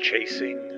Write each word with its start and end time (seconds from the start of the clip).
Chasing 0.00 0.75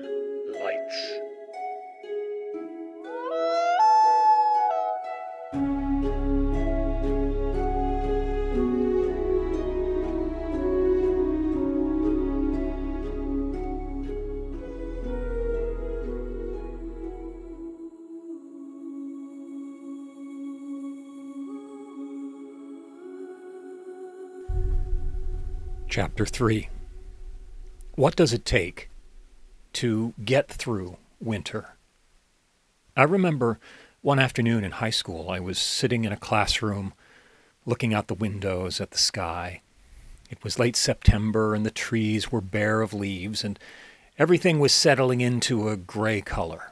Chapter 26.01 26.25
3 26.25 26.69
What 27.95 28.15
does 28.15 28.31
it 28.31 28.45
take 28.45 28.89
to 29.73 30.13
get 30.23 30.47
through 30.47 30.95
winter? 31.19 31.75
I 32.95 33.03
remember 33.03 33.59
one 33.99 34.17
afternoon 34.17 34.63
in 34.63 34.71
high 34.71 34.91
school, 34.91 35.29
I 35.29 35.41
was 35.41 35.59
sitting 35.59 36.05
in 36.05 36.13
a 36.13 36.15
classroom 36.15 36.93
looking 37.65 37.93
out 37.93 38.07
the 38.07 38.13
windows 38.13 38.79
at 38.79 38.91
the 38.91 38.97
sky. 38.97 39.61
It 40.29 40.41
was 40.41 40.57
late 40.57 40.77
September 40.77 41.53
and 41.53 41.65
the 41.65 41.69
trees 41.69 42.31
were 42.31 42.39
bare 42.39 42.79
of 42.79 42.93
leaves 42.93 43.43
and 43.43 43.59
everything 44.17 44.59
was 44.59 44.71
settling 44.71 45.19
into 45.19 45.67
a 45.67 45.75
gray 45.75 46.21
color. 46.21 46.71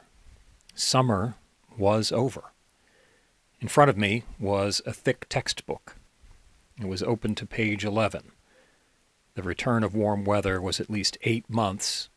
Summer 0.74 1.34
was 1.76 2.12
over. 2.12 2.44
In 3.60 3.68
front 3.68 3.90
of 3.90 3.98
me 3.98 4.24
was 4.40 4.80
a 4.86 4.94
thick 4.94 5.28
textbook. 5.28 5.96
It 6.80 6.88
was 6.88 7.02
open 7.02 7.34
to 7.34 7.44
page 7.44 7.84
11. 7.84 8.32
The 9.38 9.44
return 9.44 9.84
of 9.84 9.94
warm 9.94 10.24
weather 10.24 10.60
was 10.60 10.80
at 10.80 10.90
least 10.90 11.16
eight 11.22 11.48
months 11.48 12.08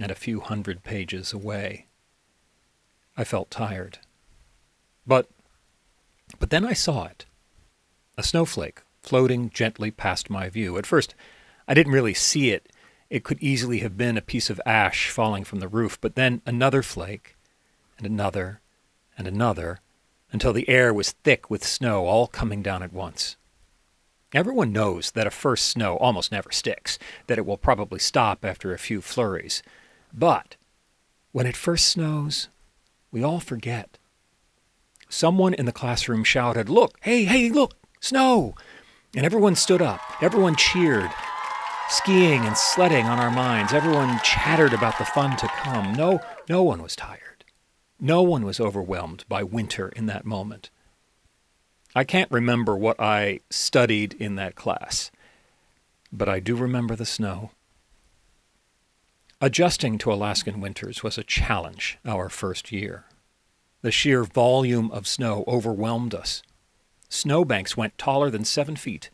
and 0.00 0.10
a 0.10 0.14
few 0.14 0.40
hundred 0.40 0.82
pages 0.82 1.30
away. 1.30 1.88
I 3.18 3.22
felt 3.22 3.50
tired. 3.50 3.98
But, 5.06 5.28
but 6.38 6.48
then 6.48 6.64
I 6.64 6.72
saw 6.72 7.04
it. 7.04 7.26
A 8.16 8.22
snowflake 8.22 8.80
floating 9.02 9.50
gently 9.50 9.90
past 9.90 10.30
my 10.30 10.48
view. 10.48 10.78
At 10.78 10.86
first, 10.86 11.14
I 11.68 11.74
didn't 11.74 11.92
really 11.92 12.14
see 12.14 12.48
it. 12.48 12.72
It 13.10 13.24
could 13.24 13.42
easily 13.42 13.80
have 13.80 13.98
been 13.98 14.16
a 14.16 14.22
piece 14.22 14.48
of 14.48 14.58
ash 14.64 15.10
falling 15.10 15.44
from 15.44 15.60
the 15.60 15.68
roof, 15.68 16.00
but 16.00 16.14
then 16.14 16.40
another 16.46 16.82
flake, 16.82 17.36
and 17.98 18.06
another, 18.06 18.62
and 19.18 19.28
another, 19.28 19.80
until 20.32 20.54
the 20.54 20.66
air 20.66 20.94
was 20.94 21.12
thick 21.12 21.50
with 21.50 21.62
snow 21.62 22.06
all 22.06 22.26
coming 22.26 22.62
down 22.62 22.82
at 22.82 22.94
once. 22.94 23.36
Everyone 24.32 24.72
knows 24.72 25.10
that 25.12 25.26
a 25.26 25.30
first 25.30 25.66
snow 25.66 25.96
almost 25.96 26.30
never 26.30 26.52
sticks, 26.52 27.00
that 27.26 27.38
it 27.38 27.44
will 27.44 27.56
probably 27.56 27.98
stop 27.98 28.44
after 28.44 28.72
a 28.72 28.78
few 28.78 29.00
flurries. 29.00 29.60
But 30.12 30.56
when 31.32 31.46
it 31.46 31.56
first 31.56 31.88
snows, 31.88 32.48
we 33.10 33.24
all 33.24 33.40
forget. 33.40 33.98
Someone 35.08 35.52
in 35.54 35.66
the 35.66 35.72
classroom 35.72 36.22
shouted, 36.22 36.68
Look, 36.68 36.98
hey, 37.02 37.24
hey, 37.24 37.50
look, 37.50 37.74
snow! 38.00 38.54
And 39.16 39.26
everyone 39.26 39.56
stood 39.56 39.82
up. 39.82 40.00
Everyone 40.22 40.54
cheered. 40.54 41.10
Skiing 41.88 42.44
and 42.44 42.56
sledding 42.56 43.06
on 43.06 43.18
our 43.18 43.32
minds. 43.32 43.72
Everyone 43.72 44.20
chattered 44.22 44.72
about 44.72 44.96
the 44.98 45.04
fun 45.04 45.36
to 45.38 45.48
come. 45.48 45.92
No, 45.94 46.20
no 46.48 46.62
one 46.62 46.80
was 46.80 46.94
tired. 46.94 47.44
No 47.98 48.22
one 48.22 48.44
was 48.44 48.60
overwhelmed 48.60 49.24
by 49.28 49.42
winter 49.42 49.88
in 49.88 50.06
that 50.06 50.24
moment. 50.24 50.70
I 51.94 52.04
can't 52.04 52.30
remember 52.30 52.76
what 52.76 53.00
I 53.00 53.40
studied 53.50 54.14
in 54.14 54.36
that 54.36 54.54
class, 54.54 55.10
but 56.12 56.28
I 56.28 56.38
do 56.38 56.54
remember 56.54 56.94
the 56.94 57.06
snow. 57.06 57.50
Adjusting 59.40 59.98
to 59.98 60.12
Alaskan 60.12 60.60
winters 60.60 61.02
was 61.02 61.18
a 61.18 61.24
challenge 61.24 61.98
our 62.04 62.28
first 62.28 62.70
year. 62.70 63.06
The 63.82 63.90
sheer 63.90 64.22
volume 64.22 64.90
of 64.92 65.08
snow 65.08 65.42
overwhelmed 65.48 66.14
us. 66.14 66.42
Snowbanks 67.08 67.76
went 67.76 67.98
taller 67.98 68.30
than 68.30 68.44
seven 68.44 68.76
feet. 68.76 69.10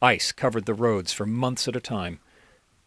Ice 0.00 0.30
covered 0.30 0.66
the 0.66 0.74
roads 0.74 1.12
for 1.12 1.26
months 1.26 1.66
at 1.66 1.74
a 1.74 1.80
time. 1.80 2.20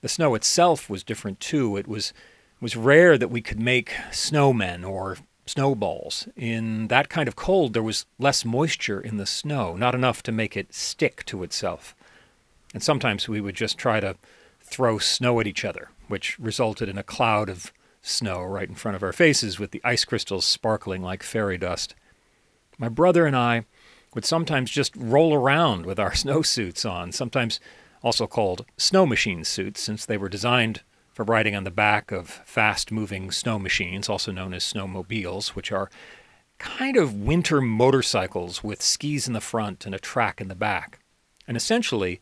The 0.01 0.07
snow 0.07 0.33
itself 0.35 0.89
was 0.89 1.03
different 1.03 1.39
too. 1.41 1.75
It 1.75 1.87
was 1.87 2.13
was 2.61 2.75
rare 2.75 3.17
that 3.17 3.31
we 3.31 3.41
could 3.41 3.59
make 3.59 3.91
snowmen 4.11 4.87
or 4.87 5.17
snowballs. 5.49 6.27
In 6.35 6.87
that 6.87 7.09
kind 7.09 7.27
of 7.27 7.35
cold, 7.35 7.73
there 7.73 7.83
was 7.83 8.05
less 8.17 8.45
moisture 8.45 9.01
in 9.01 9.17
the 9.17 9.25
snow, 9.25 9.75
not 9.75 9.95
enough 9.95 10.21
to 10.23 10.31
make 10.31 10.55
it 10.55 10.73
stick 10.73 11.25
to 11.25 11.43
itself. 11.43 11.95
And 12.73 12.83
sometimes 12.83 13.27
we 13.27 13.41
would 13.41 13.55
just 13.55 13.77
try 13.77 13.99
to 13.99 14.15
throw 14.61 14.99
snow 14.99 15.39
at 15.39 15.47
each 15.47 15.65
other, 15.65 15.89
which 16.07 16.37
resulted 16.39 16.87
in 16.87 16.97
a 16.97 17.03
cloud 17.03 17.49
of 17.49 17.73
snow 18.01 18.43
right 18.43 18.69
in 18.69 18.75
front 18.75 18.95
of 18.95 19.03
our 19.03 19.11
faces 19.11 19.59
with 19.59 19.71
the 19.71 19.81
ice 19.83 20.05
crystals 20.05 20.45
sparkling 20.45 21.01
like 21.01 21.23
fairy 21.23 21.57
dust. 21.57 21.95
My 22.77 22.87
brother 22.87 23.25
and 23.25 23.35
I 23.35 23.65
would 24.13 24.25
sometimes 24.25 24.71
just 24.71 24.95
roll 24.95 25.33
around 25.33 25.85
with 25.85 25.99
our 25.99 26.11
snowsuits 26.23 26.89
on, 26.89 27.11
sometimes 27.11 27.59
also 28.03 28.27
called 28.27 28.65
snow 28.77 29.05
machine 29.05 29.43
suits, 29.43 29.81
since 29.81 30.05
they 30.05 30.17
were 30.17 30.29
designed 30.29 30.81
for 31.19 31.25
riding 31.25 31.53
on 31.53 31.65
the 31.65 31.69
back 31.69 32.13
of 32.13 32.29
fast 32.45 32.93
moving 32.93 33.29
snow 33.29 33.59
machines, 33.59 34.07
also 34.07 34.31
known 34.31 34.53
as 34.53 34.63
snowmobiles, 34.63 35.49
which 35.49 35.69
are 35.69 35.89
kind 36.59 36.95
of 36.95 37.13
winter 37.13 37.59
motorcycles 37.59 38.63
with 38.63 38.81
skis 38.81 39.27
in 39.27 39.33
the 39.33 39.41
front 39.41 39.85
and 39.85 39.93
a 39.93 39.99
track 39.99 40.39
in 40.39 40.47
the 40.47 40.55
back. 40.55 40.99
And 41.45 41.57
essentially, 41.57 42.21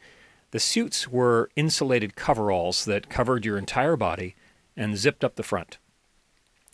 the 0.50 0.60
suits 0.60 1.08
were 1.08 1.52
insulated 1.56 2.16
coveralls 2.16 2.86
that 2.86 3.08
covered 3.08 3.46
your 3.46 3.60
entire 3.60 3.96
body 3.96 4.34
and 4.76 4.98
zipped 4.98 5.24
up 5.24 5.36
the 5.36 5.44
front. 5.44 5.78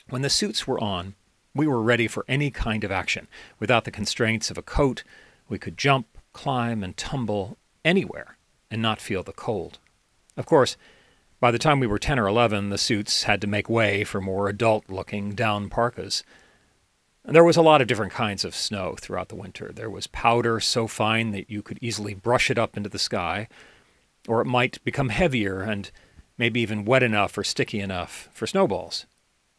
When 0.08 0.22
the 0.22 0.30
suits 0.30 0.66
were 0.66 0.82
on, 0.82 1.16
we 1.54 1.68
were 1.68 1.82
ready 1.82 2.08
for 2.08 2.24
any 2.30 2.52
kind 2.52 2.86
of 2.86 2.92
action. 2.92 3.28
Without 3.60 3.84
the 3.84 3.92
constraints 3.92 4.50
of 4.50 4.58
a 4.58 4.62
coat, 4.62 5.04
we 5.50 5.60
could 5.60 5.78
jump, 5.78 6.08
climb, 6.32 6.86
and 6.86 6.96
tumble 6.96 7.58
anywhere 7.84 8.38
and 8.72 8.82
not 8.82 9.02
feel 9.02 9.24
the 9.24 9.34
cold. 9.34 9.80
Of 10.38 10.46
course, 10.46 10.78
by 11.44 11.52
the 11.52 11.60
time 11.60 11.82
we 11.82 11.88
were 11.88 12.00
10 12.00 12.20
or 12.20 12.28
11, 12.30 12.70
the 12.70 12.78
suits 12.78 13.24
had 13.24 13.42
to 13.42 13.48
make 13.48 13.68
way 13.68 14.06
for 14.06 14.22
more 14.22 14.48
adult 14.48 14.90
looking 14.90 15.36
down 15.36 15.68
parkas. 15.68 16.24
There 17.26 17.44
was 17.44 17.58
a 17.58 17.62
lot 17.62 17.82
of 17.82 17.88
different 17.90 18.14
kinds 18.14 18.46
of 18.46 18.56
snow 18.56 18.96
throughout 18.98 19.28
the 19.28 19.36
winter. 19.36 19.70
There 19.76 19.90
was 19.90 20.08
powder 20.08 20.62
so 20.62 20.88
fine 20.88 21.32
that 21.32 21.50
you 21.50 21.62
could 21.62 21.80
easily 21.82 22.14
brush 22.14 22.50
it 22.50 22.58
up 22.58 22.78
into 22.78 22.88
the 22.88 22.98
sky, 22.98 23.50
or 24.26 24.40
it 24.40 24.46
might 24.46 24.82
become 24.86 25.10
heavier 25.10 25.60
and 25.60 25.92
maybe 26.38 26.62
even 26.62 26.86
wet 26.86 27.04
enough 27.04 27.38
or 27.38 27.44
sticky 27.44 27.82
enough 27.82 28.30
for 28.32 28.48
snowballs. 28.48 29.06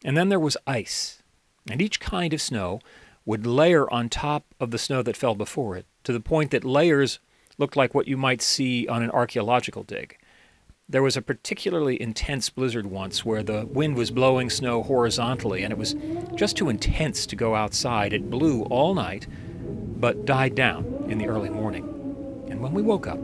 And 0.03 0.17
then 0.17 0.29
there 0.29 0.39
was 0.39 0.57
ice, 0.65 1.21
and 1.69 1.83
each 1.83 1.99
kind 1.99 2.33
of 2.33 2.41
snow 2.41 2.79
would 3.25 3.45
layer 3.45 3.87
on 3.93 4.09
top 4.09 4.55
of 4.59 4.71
the 4.71 4.79
snow 4.79 5.03
that 5.03 5.15
fell 5.15 5.35
before 5.35 5.75
it, 5.75 5.85
to 6.03 6.11
the 6.11 6.19
point 6.19 6.49
that 6.49 6.63
layers 6.63 7.19
looked 7.59 7.77
like 7.77 7.93
what 7.93 8.07
you 8.07 8.17
might 8.17 8.41
see 8.41 8.87
on 8.87 9.03
an 9.03 9.11
archaeological 9.11 9.83
dig. 9.83 10.17
There 10.87 11.01
was 11.01 11.17
a 11.17 11.21
particularly 11.21 11.99
intense 11.99 12.51
blizzard 12.51 12.85
once 12.85 13.25
where 13.25 13.41
the 13.41 13.65
wind 13.65 13.95
was 13.95 14.11
blowing 14.11 14.51
snow 14.51 14.83
horizontally 14.83 15.63
and 15.63 15.71
it 15.71 15.79
was 15.79 15.95
just 16.35 16.57
too 16.57 16.69
intense 16.69 17.25
to 17.25 17.35
go 17.35 17.55
outside. 17.55 18.13
It 18.13 18.29
blew 18.29 18.63
all 18.65 18.93
night, 18.93 19.25
but 19.59 20.25
died 20.25 20.53
down 20.53 21.05
in 21.09 21.17
the 21.17 21.27
early 21.27 21.49
morning. 21.49 21.85
And 22.49 22.61
when 22.61 22.73
we 22.73 22.83
woke 22.83 23.07
up, 23.07 23.19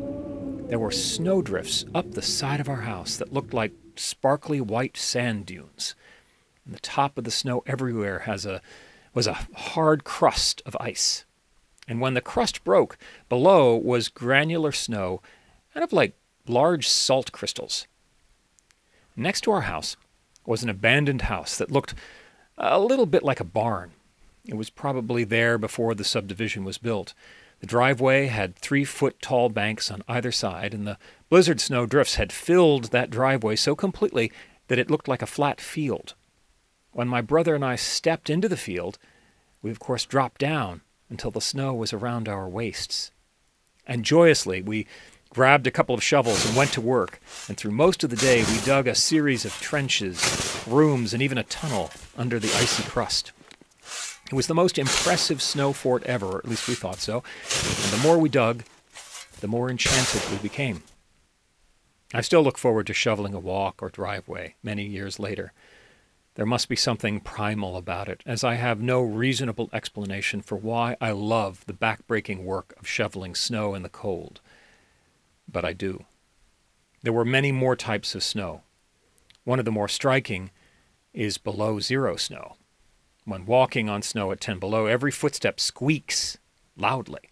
there 0.70 0.80
were 0.80 0.90
snowdrifts 0.90 1.86
up 1.94 2.12
the 2.12 2.24
side 2.24 2.60
of 2.60 2.70
our 2.70 2.82
house 2.82 3.18
that 3.18 3.34
looked 3.34 3.54
like 3.54 3.74
sparkly 3.96 4.60
white 4.60 4.98
sand 4.98 5.46
dunes. 5.46 5.94
And 6.66 6.74
the 6.74 6.80
top 6.80 7.16
of 7.16 7.26
the 7.26 7.32
snow 7.32 7.62
everywhere 7.68 8.20
has 8.20 8.44
a 8.44 8.62
was 9.14 9.28
a 9.28 9.48
hard 9.54 10.04
crust 10.04 10.64
of 10.66 10.76
ice. 10.80 11.26
And 11.88 12.02
when 12.02 12.16
the 12.16 12.22
crust 12.22 12.64
broke, 12.64 12.98
below 13.30 13.76
was 13.76 14.08
granular 14.08 14.72
snow, 14.72 15.22
kind 15.74 15.84
of 15.84 15.94
like 15.94 16.16
large 16.48 16.88
salt 16.88 17.32
crystals. 17.32 17.88
Next 19.16 19.42
to 19.42 19.52
our 19.52 19.62
house 19.62 19.96
was 20.46 20.64
an 20.64 20.70
abandoned 20.70 21.24
house 21.24 21.58
that 21.58 21.72
looked 21.72 21.94
a 22.58 22.80
little 22.80 23.06
bit 23.06 23.24
like 23.24 23.40
a 23.40 23.46
barn. 23.46 23.92
It 24.46 24.56
was 24.56 24.70
probably 24.70 25.24
there 25.24 25.58
before 25.58 25.94
the 25.94 26.04
subdivision 26.04 26.64
was 26.64 26.78
built. 26.78 27.14
The 27.60 27.68
driveway 27.68 28.26
had 28.26 28.56
three 28.56 28.86
foot 28.86 29.22
tall 29.22 29.50
banks 29.50 29.92
on 29.92 30.02
either 30.08 30.32
side, 30.32 30.74
and 30.74 30.88
the 30.88 30.98
blizzard 31.30 31.62
snow 31.62 31.86
drifts 31.86 32.16
had 32.16 32.34
filled 32.34 32.86
that 32.86 33.12
driveway 33.12 33.56
so 33.56 33.76
completely 33.76 34.32
that 34.68 34.80
it 34.80 34.90
looked 34.90 35.08
like 35.08 35.22
a 35.22 35.28
flat 35.28 35.62
field. 35.62 36.16
When 36.92 37.08
my 37.08 37.22
brother 37.22 37.54
and 37.54 37.64
I 37.64 37.76
stepped 37.76 38.30
into 38.30 38.50
the 38.50 38.58
field, 38.58 38.98
we 39.62 39.70
of 39.70 39.80
course 39.80 40.06
dropped 40.06 40.42
down 40.42 40.82
until 41.10 41.30
the 41.30 41.42
snow 41.42 41.74
was 41.74 41.94
around 41.94 42.28
our 42.28 42.50
waists. 42.50 43.12
And 43.86 44.04
joyously 44.04 44.62
we 44.62 44.88
grabbed 45.32 45.66
a 45.66 45.72
couple 45.72 45.96
of 45.96 46.04
shovels 46.04 46.46
and 46.46 46.58
went 46.58 46.74
to 46.74 46.82
work, 46.82 47.22
and 47.48 47.58
through 47.58 47.72
most 47.72 48.04
of 48.04 48.10
the 48.10 48.18
day 48.18 48.44
we 48.44 48.60
dug 48.66 48.86
a 48.86 48.94
series 48.94 49.46
of 49.46 49.54
trenches, 49.54 50.64
rooms, 50.68 51.14
and 51.14 51.24
even 51.24 51.38
a 51.38 51.44
tunnel 51.44 51.90
under 52.18 52.38
the 52.38 52.54
icy 52.56 52.84
crust. 52.84 53.32
It 54.28 54.36
was 54.36 54.48
the 54.48 54.54
most 54.54 54.78
impressive 54.78 55.42
snow 55.42 55.72
fort 55.72 56.04
ever, 56.04 56.28
or 56.28 56.38
at 56.40 56.48
least 56.48 56.68
we 56.68 56.76
thought 56.76 57.00
so, 57.00 57.24
and 57.24 57.94
the 57.94 58.04
more 58.04 58.18
we 58.18 58.28
dug, 58.28 58.64
the 59.40 59.48
more 59.48 59.70
enchanted 59.70 60.22
we 60.30 60.38
became. 60.38 60.84
I 62.14 62.20
still 62.20 62.42
look 62.42 62.58
forward 62.58 62.88
to 62.88 62.94
shoveling 62.94 63.34
a 63.34 63.40
walk 63.40 63.82
or 63.82 63.90
driveway 63.90 64.56
many 64.62 64.86
years 64.86 65.18
later. 65.18 65.54
There 66.36 66.46
must 66.46 66.68
be 66.68 66.76
something 66.76 67.22
primal 67.22 67.78
about 67.78 68.10
it, 68.10 68.22
as 68.26 68.44
I 68.44 68.56
have 68.56 68.82
no 68.82 69.02
reasonable 69.02 69.70
explanation 69.72 70.42
for 70.42 70.58
why 70.58 70.98
I 71.00 71.12
love 71.12 71.66
the 71.68 71.74
back-breaking 71.74 72.44
work 72.44 72.74
of 72.78 72.88
shoveling 72.88 73.34
snow 73.34 73.74
in 73.76 73.84
the 73.84 73.90
cold. 73.90 74.42
But 75.52 75.66
I 75.66 75.74
do. 75.74 76.06
There 77.04 77.14
were 77.14 77.26
many 77.26 77.52
more 77.52 77.76
types 77.76 78.16
of 78.16 78.24
snow. 78.24 78.62
One 79.44 79.60
of 79.60 79.66
the 79.66 79.72
more 79.72 79.88
striking 79.88 80.52
is 81.14 81.38
below 81.38 81.80
zero 81.80 82.16
snow. 82.16 82.56
When 83.26 83.46
walking 83.46 83.90
on 83.90 84.02
snow 84.02 84.32
at 84.32 84.40
10 84.42 84.60
below, 84.60 84.86
every 84.86 85.12
footstep 85.12 85.60
squeaks 85.60 86.38
loudly. 86.78 87.30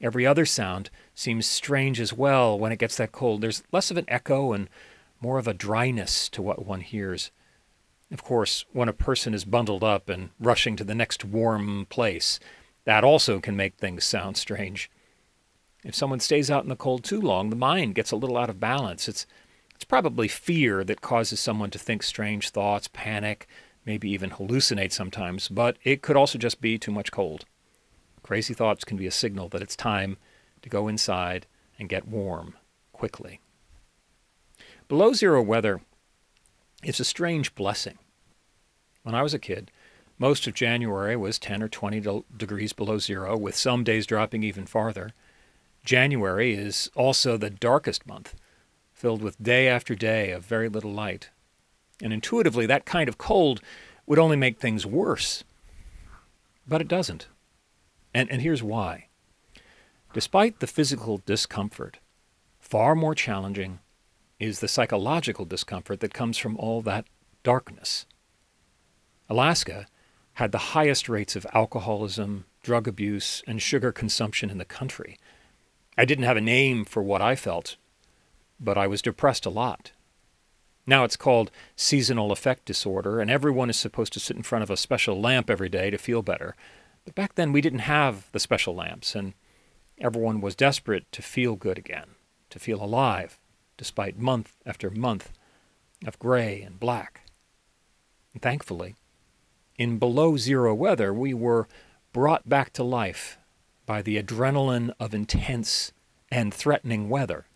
Every 0.00 0.26
other 0.26 0.46
sound 0.46 0.90
seems 1.14 1.46
strange 1.46 2.00
as 2.00 2.12
well 2.12 2.58
when 2.58 2.72
it 2.72 2.78
gets 2.78 2.96
that 2.96 3.12
cold. 3.12 3.40
There's 3.40 3.62
less 3.72 3.90
of 3.90 3.96
an 3.96 4.04
echo 4.08 4.52
and 4.52 4.68
more 5.20 5.38
of 5.38 5.48
a 5.48 5.54
dryness 5.54 6.28
to 6.30 6.42
what 6.42 6.64
one 6.64 6.80
hears. 6.80 7.30
Of 8.10 8.22
course, 8.22 8.64
when 8.72 8.88
a 8.88 8.92
person 8.92 9.34
is 9.34 9.44
bundled 9.44 9.84
up 9.84 10.08
and 10.08 10.30
rushing 10.38 10.76
to 10.76 10.84
the 10.84 10.94
next 10.94 11.24
warm 11.24 11.86
place, 11.90 12.38
that 12.84 13.04
also 13.04 13.40
can 13.40 13.56
make 13.56 13.76
things 13.76 14.04
sound 14.04 14.36
strange. 14.36 14.90
If 15.84 15.94
someone 15.94 16.20
stays 16.20 16.50
out 16.50 16.64
in 16.64 16.68
the 16.68 16.76
cold 16.76 17.04
too 17.04 17.20
long, 17.20 17.50
the 17.50 17.56
mind 17.56 17.94
gets 17.94 18.10
a 18.10 18.16
little 18.16 18.36
out 18.36 18.50
of 18.50 18.60
balance. 18.60 19.08
It's, 19.08 19.26
it's 19.74 19.84
probably 19.84 20.28
fear 20.28 20.84
that 20.84 21.00
causes 21.00 21.40
someone 21.40 21.70
to 21.70 21.78
think 21.78 22.02
strange 22.02 22.50
thoughts, 22.50 22.88
panic, 22.92 23.46
maybe 23.84 24.10
even 24.10 24.30
hallucinate 24.30 24.92
sometimes, 24.92 25.48
but 25.48 25.76
it 25.84 26.02
could 26.02 26.16
also 26.16 26.38
just 26.38 26.60
be 26.60 26.78
too 26.78 26.90
much 26.90 27.12
cold. 27.12 27.44
Crazy 28.22 28.54
thoughts 28.54 28.84
can 28.84 28.96
be 28.96 29.06
a 29.06 29.10
signal 29.10 29.48
that 29.50 29.62
it's 29.62 29.76
time 29.76 30.18
to 30.62 30.68
go 30.68 30.88
inside 30.88 31.46
and 31.78 31.88
get 31.88 32.08
warm 32.08 32.54
quickly. 32.92 33.40
Below 34.88 35.12
zero 35.12 35.40
weather 35.40 35.80
it's 36.82 37.00
a 37.00 37.04
strange 37.04 37.54
blessing. 37.54 37.98
When 39.02 39.14
I 39.14 39.22
was 39.22 39.34
a 39.34 39.38
kid, 39.38 39.70
most 40.18 40.46
of 40.46 40.54
January 40.54 41.16
was 41.16 41.38
10 41.38 41.62
or 41.62 41.68
20 41.68 42.24
degrees 42.36 42.72
below 42.72 42.98
zero, 42.98 43.36
with 43.36 43.56
some 43.56 43.84
days 43.84 44.06
dropping 44.06 44.42
even 44.42 44.66
farther. 44.66 45.12
January 45.88 46.52
is 46.52 46.90
also 46.94 47.38
the 47.38 47.48
darkest 47.48 48.06
month, 48.06 48.34
filled 48.92 49.22
with 49.22 49.42
day 49.42 49.68
after 49.68 49.94
day 49.94 50.32
of 50.32 50.44
very 50.44 50.68
little 50.68 50.92
light. 50.92 51.30
And 52.02 52.12
intuitively, 52.12 52.66
that 52.66 52.84
kind 52.84 53.08
of 53.08 53.16
cold 53.16 53.62
would 54.04 54.18
only 54.18 54.36
make 54.36 54.60
things 54.60 54.84
worse. 54.84 55.44
But 56.66 56.82
it 56.82 56.88
doesn't. 56.88 57.28
And, 58.12 58.30
and 58.30 58.42
here's 58.42 58.62
why. 58.62 59.06
Despite 60.12 60.60
the 60.60 60.66
physical 60.66 61.22
discomfort, 61.24 62.00
far 62.60 62.94
more 62.94 63.14
challenging 63.14 63.78
is 64.38 64.60
the 64.60 64.68
psychological 64.68 65.46
discomfort 65.46 66.00
that 66.00 66.12
comes 66.12 66.36
from 66.36 66.58
all 66.58 66.82
that 66.82 67.06
darkness. 67.42 68.04
Alaska 69.30 69.86
had 70.34 70.52
the 70.52 70.76
highest 70.76 71.08
rates 71.08 71.34
of 71.34 71.46
alcoholism, 71.54 72.44
drug 72.62 72.86
abuse, 72.86 73.42
and 73.46 73.62
sugar 73.62 73.90
consumption 73.90 74.50
in 74.50 74.58
the 74.58 74.66
country. 74.66 75.16
I 75.98 76.04
didn't 76.04 76.24
have 76.24 76.36
a 76.36 76.40
name 76.40 76.84
for 76.84 77.02
what 77.02 77.20
I 77.20 77.34
felt, 77.34 77.76
but 78.60 78.78
I 78.78 78.86
was 78.86 79.02
depressed 79.02 79.44
a 79.44 79.50
lot. 79.50 79.90
Now 80.86 81.02
it's 81.02 81.16
called 81.16 81.50
seasonal 81.74 82.30
affect 82.30 82.66
disorder, 82.66 83.20
and 83.20 83.28
everyone 83.28 83.68
is 83.68 83.76
supposed 83.76 84.12
to 84.12 84.20
sit 84.20 84.36
in 84.36 84.44
front 84.44 84.62
of 84.62 84.70
a 84.70 84.76
special 84.76 85.20
lamp 85.20 85.50
every 85.50 85.68
day 85.68 85.90
to 85.90 85.98
feel 85.98 86.22
better. 86.22 86.54
But 87.04 87.16
back 87.16 87.34
then 87.34 87.50
we 87.50 87.60
didn't 87.60 87.80
have 87.80 88.30
the 88.30 88.38
special 88.38 88.76
lamps, 88.76 89.16
and 89.16 89.34
everyone 90.00 90.40
was 90.40 90.54
desperate 90.54 91.10
to 91.10 91.20
feel 91.20 91.56
good 91.56 91.78
again, 91.78 92.10
to 92.50 92.60
feel 92.60 92.82
alive 92.82 93.40
despite 93.76 94.18
month 94.18 94.56
after 94.64 94.90
month 94.90 95.32
of 96.06 96.18
gray 96.20 96.62
and 96.62 96.78
black. 96.78 97.22
And 98.34 98.40
thankfully, 98.40 98.94
in 99.76 99.98
below 99.98 100.36
zero 100.36 100.74
weather, 100.74 101.12
we 101.12 101.34
were 101.34 101.66
brought 102.12 102.48
back 102.48 102.72
to 102.74 102.84
life 102.84 103.37
by 103.88 104.02
the 104.02 104.22
adrenaline 104.22 104.92
of 105.00 105.14
intense 105.14 105.92
and 106.30 106.52
threatening 106.52 107.08
weather. 107.08 107.46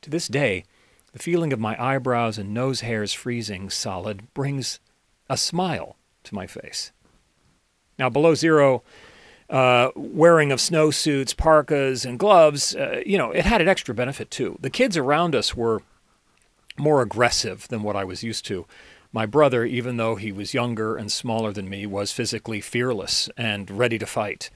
To 0.00 0.08
this 0.08 0.28
day, 0.28 0.64
the 1.12 1.18
feeling 1.18 1.52
of 1.52 1.60
my 1.60 1.76
eyebrows 1.78 2.38
and 2.38 2.54
nose 2.54 2.80
hairs 2.80 3.12
freezing 3.12 3.68
solid 3.68 4.32
brings 4.32 4.80
a 5.28 5.36
smile 5.36 5.96
to 6.24 6.34
my 6.34 6.46
face. 6.46 6.90
Now, 7.98 8.08
below 8.08 8.34
zero, 8.34 8.82
uh, 9.50 9.90
wearing 9.94 10.52
of 10.52 10.58
snowsuits, 10.58 11.36
parkas, 11.36 12.06
and 12.06 12.18
gloves, 12.18 12.74
uh, 12.74 13.02
you 13.04 13.18
know, 13.18 13.30
it 13.30 13.44
had 13.44 13.60
an 13.60 13.68
extra 13.68 13.94
benefit 13.94 14.30
too. 14.30 14.56
The 14.62 14.70
kids 14.70 14.96
around 14.96 15.34
us 15.34 15.54
were 15.54 15.82
more 16.78 17.02
aggressive 17.02 17.68
than 17.68 17.82
what 17.82 17.94
I 17.94 18.04
was 18.04 18.22
used 18.22 18.46
to. 18.46 18.66
My 19.12 19.26
brother, 19.26 19.66
even 19.66 19.98
though 19.98 20.16
he 20.16 20.32
was 20.32 20.54
younger 20.54 20.96
and 20.96 21.12
smaller 21.12 21.52
than 21.52 21.68
me, 21.68 21.84
was 21.84 22.10
physically 22.10 22.62
fearless 22.62 23.28
and 23.36 23.70
ready 23.70 23.98
to 23.98 24.06
fight. 24.06 24.48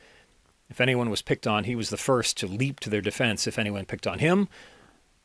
If 0.71 0.81
anyone 0.81 1.11
was 1.11 1.21
picked 1.21 1.47
on, 1.47 1.65
he 1.65 1.75
was 1.75 1.91
the 1.91 1.97
first 1.97 2.37
to 2.39 2.47
leap 2.47 2.79
to 2.81 2.91
their 2.91 3.01
defense. 3.01 3.47
If 3.47 3.59
anyone 3.59 3.85
picked 3.85 4.07
on 4.07 4.21
him, 4.21 4.49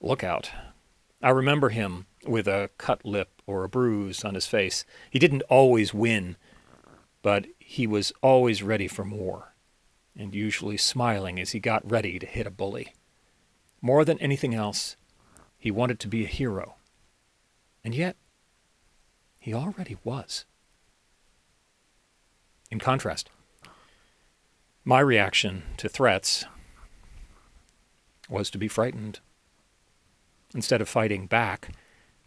look 0.01 0.24
out. 0.24 0.51
I 1.21 1.30
remember 1.30 1.69
him 1.69 2.07
with 2.25 2.47
a 2.47 2.71
cut 2.77 3.06
lip 3.06 3.42
or 3.45 3.63
a 3.63 3.69
bruise 3.69 4.24
on 4.25 4.33
his 4.33 4.47
face. 4.47 4.83
He 5.09 5.19
didn't 5.19 5.44
always 5.44 5.94
win, 5.94 6.36
but 7.21 7.45
he 7.59 7.86
was 7.86 8.12
always 8.21 8.63
ready 8.63 8.88
for 8.88 9.06
more 9.06 9.53
and 10.18 10.33
usually 10.33 10.77
smiling 10.77 11.39
as 11.39 11.51
he 11.51 11.59
got 11.59 11.89
ready 11.89 12.18
to 12.18 12.25
hit 12.25 12.48
a 12.48 12.51
bully. 12.51 12.94
More 13.81 14.03
than 14.03 14.18
anything 14.19 14.56
else, 14.56 14.95
he 15.57 15.69
wanted 15.69 16.00
to 16.00 16.07
be 16.07 16.24
a 16.24 16.27
hero. 16.27 16.75
And 17.83 17.94
yet, 17.94 18.15
he 19.39 19.53
already 19.53 19.98
was. 20.03 20.45
In 22.71 22.80
contrast, 22.80 23.30
my 24.85 24.99
reaction 24.99 25.63
to 25.77 25.89
threats 25.89 26.45
was 28.29 28.51
to 28.51 28.57
be 28.59 28.67
frightened. 28.67 29.19
Instead 30.53 30.79
of 30.79 30.87
fighting 30.87 31.25
back, 31.25 31.69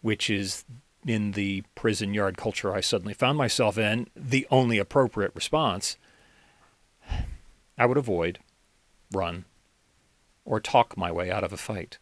which 0.03 0.29
is 0.29 0.65
in 1.07 1.33
the 1.33 1.63
prison 1.77 2.13
yard 2.13 2.37
culture 2.37 2.75
I 2.75 2.81
suddenly 2.81 3.15
found 3.15 3.39
myself 3.39 3.79
in, 3.79 4.09
the 4.15 4.47
only 4.51 4.79
appropriate 4.79 5.33
response, 5.35 5.97
I 7.79 7.87
would 7.87 7.97
avoid, 7.97 8.41
run, 9.13 9.45
or 10.45 10.61
talk 10.61 10.97
my 10.97 11.13
way 11.13 11.31
out 11.31 11.45
of 11.45 11.53
a 11.53 11.57
fight. 11.57 11.99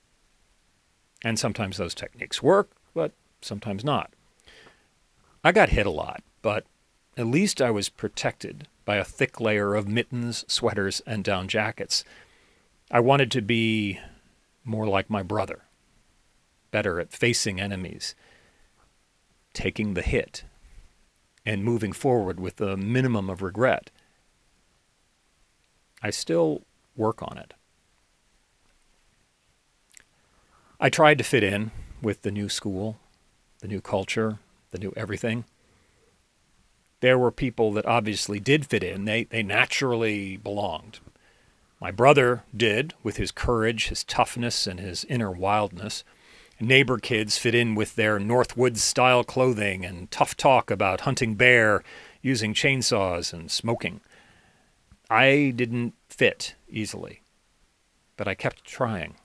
And 1.22 1.38
sometimes 1.38 1.76
those 1.76 1.94
techniques 1.94 2.42
work, 2.42 2.70
but 2.94 3.12
sometimes 3.42 3.84
not. 3.84 4.10
I 5.44 5.52
got 5.52 5.68
hit 5.68 5.86
a 5.86 5.90
lot, 5.90 6.22
but 6.40 6.64
at 7.16 7.26
least 7.26 7.62
I 7.62 7.70
was 7.70 7.88
protected 7.88 8.68
by 8.84 8.96
a 8.96 9.04
thick 9.04 9.40
layer 9.40 9.74
of 9.74 9.88
mittens, 9.88 10.44
sweaters, 10.48 11.00
and 11.06 11.24
down 11.24 11.48
jackets. 11.48 12.04
I 12.90 13.00
wanted 13.00 13.30
to 13.32 13.42
be 13.42 13.98
more 14.64 14.86
like 14.86 15.08
my 15.08 15.22
brother, 15.22 15.62
better 16.70 17.00
at 17.00 17.12
facing 17.12 17.60
enemies, 17.60 18.14
taking 19.52 19.94
the 19.94 20.02
hit, 20.02 20.44
and 21.44 21.64
moving 21.64 21.92
forward 21.92 22.38
with 22.38 22.60
a 22.60 22.76
minimum 22.76 23.30
of 23.30 23.42
regret. 23.42 23.90
I 26.02 26.10
still 26.10 26.62
work 26.96 27.22
on 27.22 27.38
it. 27.38 27.54
I 30.78 30.90
tried 30.90 31.18
to 31.18 31.24
fit 31.24 31.42
in 31.42 31.70
with 32.02 32.22
the 32.22 32.30
new 32.30 32.48
school, 32.48 32.98
the 33.60 33.68
new 33.68 33.80
culture, 33.80 34.38
the 34.70 34.78
new 34.78 34.92
everything. 34.96 35.44
There 37.00 37.18
were 37.18 37.30
people 37.30 37.72
that 37.72 37.86
obviously 37.86 38.40
did 38.40 38.66
fit 38.66 38.82
in. 38.82 39.04
They, 39.04 39.24
they 39.24 39.42
naturally 39.42 40.36
belonged. 40.36 41.00
My 41.80 41.90
brother 41.90 42.44
did, 42.56 42.94
with 43.02 43.18
his 43.18 43.30
courage, 43.30 43.88
his 43.88 44.02
toughness, 44.02 44.66
and 44.66 44.80
his 44.80 45.04
inner 45.04 45.30
wildness. 45.30 46.04
Neighbor 46.58 46.96
kids 46.96 47.36
fit 47.36 47.54
in 47.54 47.74
with 47.74 47.96
their 47.96 48.18
Northwoods 48.18 48.78
style 48.78 49.24
clothing 49.24 49.84
and 49.84 50.10
tough 50.10 50.36
talk 50.36 50.70
about 50.70 51.02
hunting 51.02 51.34
bear, 51.34 51.84
using 52.22 52.54
chainsaws, 52.54 53.32
and 53.32 53.50
smoking. 53.50 54.00
I 55.10 55.52
didn't 55.54 55.92
fit 56.08 56.54
easily, 56.68 57.20
but 58.16 58.26
I 58.26 58.34
kept 58.34 58.64
trying. 58.64 59.16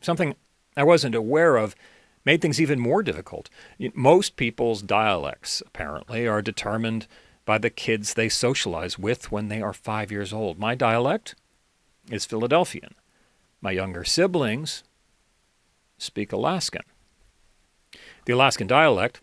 Something 0.00 0.36
I 0.76 0.84
wasn't 0.84 1.16
aware 1.16 1.56
of 1.56 1.74
made 2.24 2.42
things 2.42 2.60
even 2.60 2.78
more 2.78 3.02
difficult. 3.02 3.48
Most 3.94 4.36
people's 4.36 4.82
dialects, 4.82 5.62
apparently, 5.66 6.26
are 6.26 6.42
determined 6.42 7.06
by 7.44 7.58
the 7.58 7.70
kids 7.70 8.14
they 8.14 8.28
socialize 8.28 8.98
with 8.98 9.32
when 9.32 9.48
they 9.48 9.62
are 9.62 9.72
five 9.72 10.12
years 10.12 10.32
old. 10.32 10.58
My 10.58 10.74
dialect 10.74 11.34
is 12.10 12.26
Philadelphian. 12.26 12.94
My 13.60 13.72
younger 13.72 14.04
siblings 14.04 14.84
speak 15.98 16.32
Alaskan. 16.32 16.82
The 18.26 18.32
Alaskan 18.32 18.66
dialect, 18.66 19.20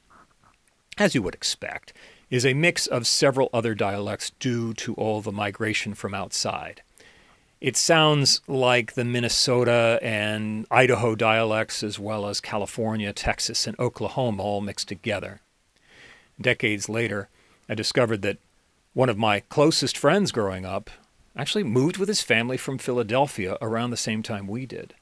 as 0.97 1.15
you 1.15 1.21
would 1.21 1.35
expect, 1.35 1.93
is 2.29 2.45
a 2.45 2.53
mix 2.53 2.87
of 2.87 3.07
several 3.07 3.49
other 3.53 3.73
dialects 3.73 4.31
due 4.39 4.73
to 4.73 4.93
all 4.95 5.21
the 5.21 5.31
migration 5.31 5.93
from 5.93 6.13
outside. 6.13 6.81
It 7.59 7.75
sounds 7.75 8.41
like 8.47 8.93
the 8.93 9.03
Minnesota 9.03 9.99
and 10.03 10.67
Idaho 10.69 11.15
dialects, 11.15 11.81
as 11.81 11.97
well 11.97 12.27
as 12.27 12.39
California, 12.39 13.11
Texas, 13.13 13.65
and 13.65 13.77
Oklahoma 13.79 14.43
all 14.43 14.61
mixed 14.61 14.87
together. 14.87 15.41
Decades 16.39 16.87
later, 16.87 17.29
I 17.67 17.73
discovered 17.73 18.21
that 18.21 18.37
one 18.93 19.09
of 19.09 19.17
my 19.17 19.39
closest 19.39 19.97
friends 19.97 20.31
growing 20.31 20.65
up 20.65 20.91
actually 21.35 21.63
moved 21.63 21.97
with 21.97 22.07
his 22.09 22.21
family 22.21 22.57
from 22.57 22.77
Philadelphia 22.77 23.57
around 23.59 23.89
the 23.89 23.97
same 23.97 24.21
time 24.21 24.47
we 24.47 24.67
did. 24.67 24.93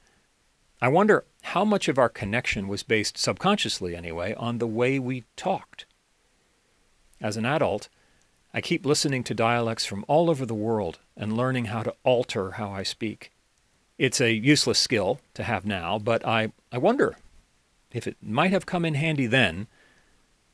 I 0.82 0.88
wonder 0.88 1.26
how 1.42 1.66
much 1.66 1.90
of 1.90 1.98
our 1.98 2.10
connection 2.10 2.70
was 2.70 2.84
based 2.84 3.18
subconsciously, 3.18 3.96
anyway, 3.96 4.34
on 4.36 4.60
the 4.60 4.68
way 4.68 4.98
we 4.98 5.26
talked. 5.36 5.86
As 7.22 7.36
an 7.36 7.46
adult, 7.46 7.90
I 8.56 8.62
keep 8.62 8.86
listening 8.86 9.26
to 9.26 9.34
dialects 9.34 9.86
from 9.86 10.06
all 10.08 10.30
over 10.30 10.46
the 10.46 10.54
world 10.54 11.00
and 11.18 11.36
learning 11.36 11.66
how 11.66 11.84
to 11.84 11.94
alter 12.06 12.52
how 12.52 12.72
I 12.72 12.84
speak. 12.84 13.34
It's 13.98 14.22
a 14.22 14.32
useless 14.32 14.80
skill 14.80 15.20
to 15.34 15.44
have 15.44 15.66
now, 15.66 16.00
but 16.00 16.26
I, 16.26 16.54
I 16.72 16.78
wonder 16.78 17.18
if 17.92 18.08
it 18.08 18.16
might 18.22 18.52
have 18.52 18.66
come 18.66 18.86
in 18.86 18.94
handy 18.94 19.26
then 19.26 19.68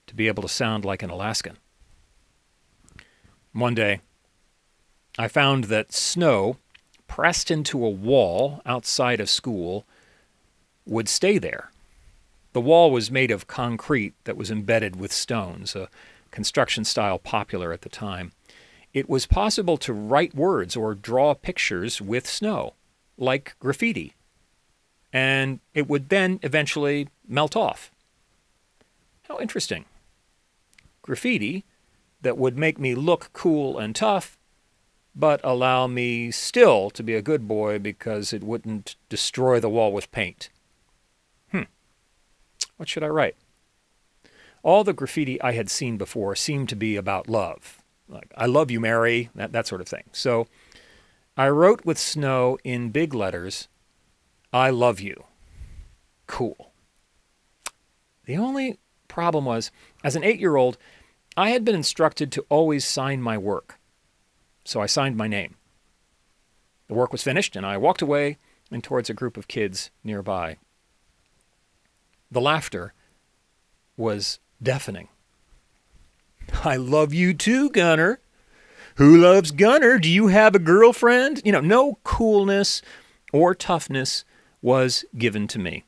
to 0.08 0.16
be 0.16 0.28
able 0.28 0.42
to 0.42 0.50
sound 0.50 0.84
like 0.84 1.04
an 1.04 1.12
Alaskan. 1.12 1.58
One 3.54 3.76
day, 3.76 4.02
I 5.20 5.28
found 5.28 5.66
that 5.66 5.94
snow 5.94 6.58
pressed 7.08 7.52
into 7.52 7.86
a 7.86 7.90
wall 7.90 8.64
outside 8.66 9.20
a 9.20 9.28
school 9.28 9.86
would 10.88 11.08
stay 11.08 11.38
there. 11.38 11.70
The 12.54 12.62
wall 12.62 12.90
was 12.90 13.12
made 13.12 13.30
of 13.30 13.46
concrete 13.46 14.16
that 14.24 14.38
was 14.38 14.50
embedded 14.50 14.96
with 14.96 15.14
stones, 15.14 15.76
a 15.76 15.88
construction 16.32 16.84
style 16.84 17.20
popular 17.20 17.72
at 17.72 17.82
the 17.82 17.90
time, 17.90 18.32
it 18.94 19.10
was 19.10 19.26
possible 19.26 19.78
to 19.78 19.94
write 19.94 20.36
words 20.36 20.76
or 20.76 20.96
draw 20.96 21.34
pictures 21.34 22.02
with 22.02 22.28
snow, 22.28 22.74
like 23.18 23.56
graffiti, 23.60 24.14
and 25.14 25.60
it 25.74 25.88
would 25.88 26.10
then 26.10 26.40
eventually 26.42 27.08
melt 27.28 27.56
off. 27.56 27.92
How 29.28 29.40
interesting. 29.40 29.86
Graffiti 31.02 31.64
that 32.22 32.38
would 32.38 32.58
make 32.58 32.80
me 32.80 32.94
look 32.96 33.30
cool 33.34 33.80
and 33.80 33.96
tough, 33.96 34.38
but 35.16 35.42
allow 35.44 35.88
me 35.88 36.32
still 36.32 36.90
to 36.92 37.04
be 37.04 37.16
a 37.16 37.22
good 37.22 37.48
boy 37.48 37.80
because 37.80 38.34
it 38.34 38.44
wouldn't 38.44 38.96
destroy 39.10 39.60
the 39.60 39.70
wall 39.70 39.92
with 39.92 40.12
paint. 40.12 40.50
Hmm. 41.52 41.64
What 42.78 42.90
should 42.90 43.04
I 43.04 43.08
write? 43.08 43.36
All 44.64 44.84
the 44.84 44.94
graffiti 44.94 45.42
I 45.42 45.54
had 45.54 45.70
seen 45.70 45.98
before 45.98 46.36
seemed 46.36 46.70
to 46.70 46.76
be 46.76 46.96
about 46.96 47.28
love. 47.28 47.82
Like, 48.08 48.32
I 48.36 48.46
love 48.46 48.70
you, 48.70 48.80
Mary, 48.80 49.30
that, 49.36 49.52
that 49.54 49.68
sort 49.68 49.82
of 49.82 49.88
thing. 49.88 50.04
So 50.12 50.48
I 51.38 51.50
wrote 51.50 51.86
with 51.86 51.98
snow 51.98 52.58
in 52.64 52.90
big 52.90 53.14
letters, 53.14 53.68
I 54.54 54.70
love 54.70 55.00
you. 55.00 55.24
Cool. 56.28 56.72
The 58.26 58.38
only 58.38 58.80
problem 59.08 59.46
was, 59.46 59.72
as 60.04 60.16
an 60.16 60.24
eight 60.24 60.40
year 60.40 60.56
old, 60.56 60.78
I 61.36 61.52
had 61.52 61.64
been 61.64 61.76
instructed 61.76 62.32
to 62.34 62.46
always 62.50 62.86
sign 62.86 63.22
my 63.22 63.38
work. 63.38 63.80
So 64.66 64.82
I 64.82 64.86
signed 64.86 65.18
my 65.18 65.28
name. 65.28 65.56
The 66.88 66.94
work 66.94 67.12
was 67.12 67.24
finished, 67.24 67.56
and 67.56 67.66
I 67.66 67.78
walked 67.78 68.02
away 68.02 68.38
and 68.70 68.84
towards 68.84 69.10
a 69.10 69.14
group 69.14 69.38
of 69.38 69.48
kids 69.48 69.90
nearby. 70.04 70.58
The 72.30 72.42
laughter 72.42 72.94
was 73.98 74.40
deafening. 74.62 75.08
I 76.64 76.76
love 76.76 77.14
you 77.14 77.34
too, 77.34 77.70
Gunner. 77.70 78.20
Who 78.96 79.18
loves 79.18 79.52
Gunner? 79.52 79.98
Do 79.98 80.10
you 80.10 80.28
have 80.28 80.54
a 80.54 80.60
girlfriend? 80.60 81.42
You 81.46 81.52
know, 81.52 81.62
no 81.62 81.98
coolness 82.04 82.82
or 83.32 83.56
toughness 83.56 84.26
was 84.62 85.06
given 85.18 85.48
to 85.48 85.60
me. 85.60 85.86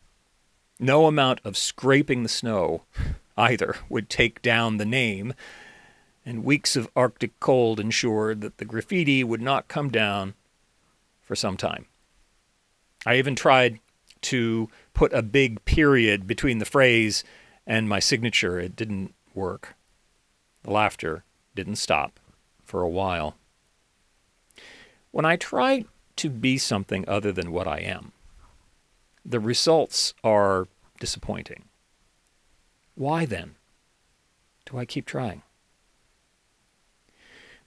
No 0.80 1.06
amount 1.06 1.40
of 1.44 1.58
scraping 1.58 2.24
the 2.24 2.30
snow 2.30 2.84
either 3.38 3.76
would 3.90 4.10
take 4.10 4.42
down 4.42 4.78
the 4.78 4.86
name, 4.86 5.34
and 6.26 6.44
weeks 6.44 6.76
of 6.76 6.90
Arctic 6.96 7.40
cold 7.40 7.80
ensured 7.80 8.42
that 8.42 8.58
the 8.58 8.66
graffiti 8.66 9.24
would 9.24 9.42
not 9.42 9.68
come 9.68 9.90
down 9.90 10.34
for 11.22 11.36
some 11.36 11.58
time. 11.58 11.86
I 13.06 13.18
even 13.18 13.36
tried 13.36 13.80
to 14.22 14.70
put 14.94 15.14
a 15.14 15.22
big 15.22 15.64
period 15.66 16.26
between 16.26 16.60
the 16.60 16.66
phrase 16.66 17.24
and 17.66 17.88
my 17.88 18.00
signature, 18.00 18.60
it 18.60 18.76
didn't 18.76 19.14
work. 19.34 19.76
The 20.64 20.72
laughter 20.72 21.24
didn't 21.56 21.76
stop 21.78 22.20
for 22.64 22.82
a 22.82 22.90
while. 22.90 23.36
When 25.12 25.26
I 25.26 25.36
try 25.36 25.86
to 26.16 26.30
be 26.30 26.58
something 26.58 27.06
other 27.08 27.32
than 27.32 27.52
what 27.52 27.68
I 27.68 27.80
am, 27.80 28.12
the 29.26 29.40
results 29.40 30.14
are 30.24 30.68
disappointing. 31.00 31.66
Why 32.96 33.26
then 33.26 33.56
do 34.66 34.78
I 34.78 34.86
keep 34.86 35.06
trying? 35.06 35.44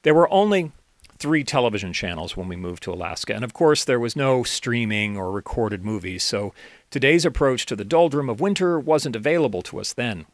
There 0.03 0.15
were 0.15 0.33
only 0.33 0.73
three 1.19 1.45
television 1.45 1.93
channels 1.93 2.37
when 2.37 2.49
we 2.49 2.57
moved 2.57 2.83
to 2.85 2.93
Alaska, 2.93 3.35
and 3.35 3.45
of 3.45 3.55
course, 3.55 3.85
there 3.85 4.01
was 4.01 4.17
no 4.17 4.43
streaming 4.43 5.17
or 5.17 5.31
recorded 5.31 5.85
movies, 5.85 6.23
so 6.23 6.53
today's 6.91 7.25
approach 7.25 7.67
to 7.67 7.77
the 7.77 7.85
doldrum 7.85 8.29
of 8.29 8.41
winter 8.41 8.79
wasn't 8.79 9.17
available 9.17 9.63
to 9.63 9.81
us 9.81 9.93
then. 9.93 10.27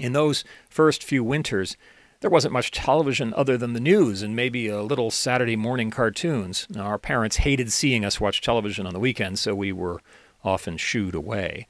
In 0.00 0.12
those 0.12 0.44
first 0.70 1.04
few 1.04 1.22
winters, 1.22 1.76
there 2.20 2.30
wasn't 2.30 2.52
much 2.52 2.70
television 2.70 3.34
other 3.36 3.58
than 3.58 3.72
the 3.72 3.80
news 3.80 4.22
and 4.22 4.34
maybe 4.34 4.68
a 4.68 4.82
little 4.82 5.10
Saturday 5.10 5.56
morning 5.56 5.90
cartoons. 5.90 6.66
Now, 6.70 6.82
our 6.82 6.98
parents 6.98 7.38
hated 7.38 7.72
seeing 7.72 8.04
us 8.04 8.20
watch 8.20 8.40
television 8.40 8.86
on 8.86 8.92
the 8.92 9.00
weekends, 9.00 9.40
so 9.40 9.54
we 9.54 9.72
were 9.72 10.00
often 10.44 10.76
shooed 10.76 11.14
away. 11.14 11.66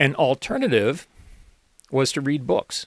An 0.00 0.14
alternative 0.16 1.06
was 1.90 2.10
to 2.12 2.20
read 2.20 2.46
books. 2.46 2.86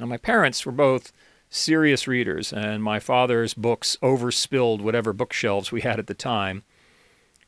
Now, 0.00 0.06
my 0.06 0.16
parents 0.16 0.66
were 0.66 0.72
both 0.72 1.12
serious 1.52 2.08
readers, 2.08 2.50
and 2.52 2.82
my 2.82 2.98
father's 2.98 3.52
books 3.52 3.98
overspilled 4.02 4.80
whatever 4.80 5.12
bookshelves 5.12 5.70
we 5.70 5.82
had 5.82 5.98
at 5.98 6.06
the 6.06 6.14
time. 6.14 6.64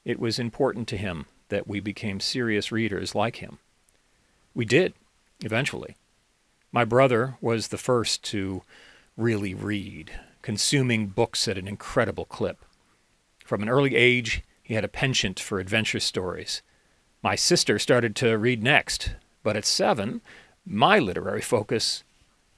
It 0.04 0.20
was 0.20 0.38
important 0.38 0.86
to 0.88 0.98
him 0.98 1.24
that 1.48 1.66
we 1.66 1.80
became 1.80 2.20
serious 2.20 2.70
readers 2.70 3.14
like 3.14 3.36
him. 3.36 3.58
We 4.54 4.66
did, 4.66 4.92
eventually. 5.40 5.96
My 6.70 6.84
brother 6.84 7.36
was 7.40 7.68
the 7.68 7.78
first 7.78 8.22
to 8.24 8.62
really 9.16 9.54
read, 9.54 10.12
consuming 10.42 11.06
books 11.06 11.48
at 11.48 11.56
an 11.56 11.66
incredible 11.66 12.26
clip. 12.26 12.62
From 13.44 13.62
an 13.62 13.70
early 13.70 13.96
age, 13.96 14.42
he 14.62 14.74
had 14.74 14.84
a 14.84 14.88
penchant 14.88 15.40
for 15.40 15.58
adventure 15.58 16.00
stories. 16.00 16.60
My 17.22 17.36
sister 17.36 17.78
started 17.78 18.14
to 18.16 18.36
read 18.36 18.62
next, 18.62 19.14
but 19.42 19.56
at 19.56 19.64
seven, 19.64 20.20
my 20.66 20.98
literary 20.98 21.40
focus 21.40 22.04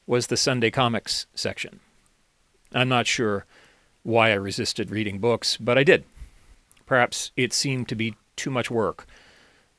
was 0.06 0.28
the 0.28 0.36
Sunday 0.36 0.70
comics 0.70 1.26
section. 1.34 1.80
I'm 2.72 2.88
not 2.88 3.06
sure 3.06 3.44
why 4.02 4.30
I 4.30 4.34
resisted 4.34 4.90
reading 4.90 5.18
books, 5.18 5.56
but 5.56 5.76
I 5.76 5.84
did. 5.84 6.04
Perhaps 6.86 7.32
it 7.36 7.52
seemed 7.52 7.88
to 7.88 7.96
be 7.96 8.14
too 8.36 8.50
much 8.50 8.70
work, 8.70 9.06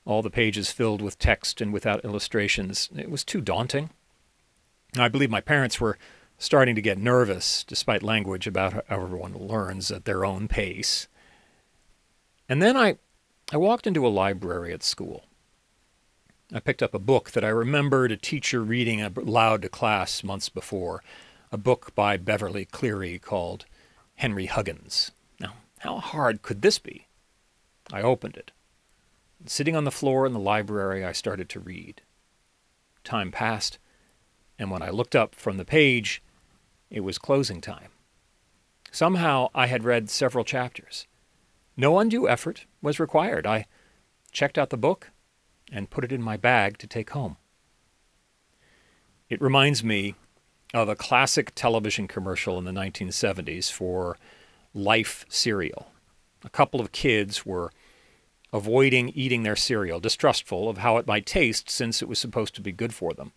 all 0.05 0.21
the 0.21 0.29
pages 0.29 0.71
filled 0.71 1.01
with 1.01 1.19
text 1.19 1.61
and 1.61 1.71
without 1.71 2.03
illustrations. 2.03 2.89
It 2.95 3.09
was 3.09 3.23
too 3.23 3.39
daunting. 3.39 3.89
I 4.97 5.07
believe 5.07 5.29
my 5.29 5.41
parents 5.41 5.79
were 5.79 5.97
starting 6.37 6.75
to 6.75 6.81
get 6.81 6.97
nervous, 6.97 7.63
despite 7.63 8.03
language 8.03 8.47
about 8.47 8.73
how 8.73 8.83
everyone 8.89 9.33
learns 9.37 9.91
at 9.91 10.05
their 10.05 10.25
own 10.25 10.47
pace. 10.47 11.07
And 12.49 12.61
then 12.61 12.75
I, 12.75 12.97
I 13.51 13.57
walked 13.57 13.87
into 13.87 14.05
a 14.05 14.09
library 14.09 14.73
at 14.73 14.83
school. 14.83 15.23
I 16.53 16.59
picked 16.59 16.81
up 16.81 16.93
a 16.93 16.99
book 16.99 17.31
that 17.31 17.43
I 17.43 17.49
remembered 17.49 18.11
a 18.11 18.17
teacher 18.17 18.63
reading 18.63 19.01
aloud 19.01 19.61
to 19.63 19.69
class 19.69 20.23
months 20.23 20.49
before, 20.49 21.03
a 21.51 21.57
book 21.57 21.93
by 21.93 22.17
Beverly 22.17 22.65
Cleary 22.65 23.19
called 23.19 23.65
Henry 24.15 24.45
Huggins. 24.45 25.11
Now, 25.39 25.53
how 25.79 25.97
hard 25.97 26.41
could 26.41 26.61
this 26.61 26.79
be? 26.79 27.07
I 27.91 28.01
opened 28.01 28.37
it. 28.37 28.51
Sitting 29.45 29.75
on 29.75 29.83
the 29.83 29.91
floor 29.91 30.25
in 30.25 30.33
the 30.33 30.39
library, 30.39 31.03
I 31.05 31.11
started 31.11 31.49
to 31.49 31.59
read. 31.59 32.01
Time 33.03 33.31
passed 33.31 33.77
and 34.59 34.71
when 34.71 34.81
I 34.81 34.89
looked 34.89 35.15
up 35.15 35.35
from 35.35 35.57
the 35.57 35.65
page, 35.65 36.21
it 36.89 37.01
was 37.01 37.17
closing 37.17 37.61
time. 37.61 37.89
Somehow 38.91 39.49
I 39.53 39.67
had 39.67 39.83
read 39.83 40.09
several 40.09 40.43
chapters. 40.43 41.05
No 41.75 41.99
undue 41.99 42.27
effort 42.27 42.65
was 42.81 42.99
required. 42.99 43.45
I 43.45 43.65
checked 44.31 44.57
out 44.57 44.69
the 44.69 44.77
book 44.77 45.11
and 45.71 45.89
put 45.89 46.03
it 46.03 46.11
in 46.11 46.21
my 46.21 46.37
bag 46.37 46.77
to 46.79 46.87
take 46.87 47.11
home. 47.11 47.37
It 49.29 49.41
reminds 49.41 49.83
me 49.83 50.15
of 50.73 50.89
a 50.89 50.95
classic 50.95 51.53
television 51.55 52.07
commercial 52.07 52.57
in 52.57 52.65
the 52.65 52.71
1970s 52.71 53.71
for 53.71 54.17
Life 54.73 55.25
cereal. 55.27 55.91
A 56.43 56.49
couple 56.49 56.79
of 56.79 56.91
kids 56.91 57.45
were 57.45 57.71
avoiding 58.53 59.09
eating 59.09 59.43
their 59.43 59.55
cereal, 59.55 59.99
distrustful 59.99 60.69
of 60.69 60.77
how 60.77 60.97
it 60.97 61.07
might 61.07 61.25
taste 61.25 61.69
since 61.69 62.01
it 62.01 62.07
was 62.07 62.19
supposed 62.19 62.55
to 62.55 62.61
be 62.61 62.71
good 62.71 62.93
for 62.93 63.13
them. 63.13 63.33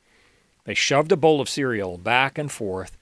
They 0.65 0.75
shoved 0.75 1.11
a 1.11 1.17
bowl 1.17 1.41
of 1.41 1.49
cereal 1.49 1.99
back 1.99 2.37
and 2.37 2.53
forth 2.53 2.97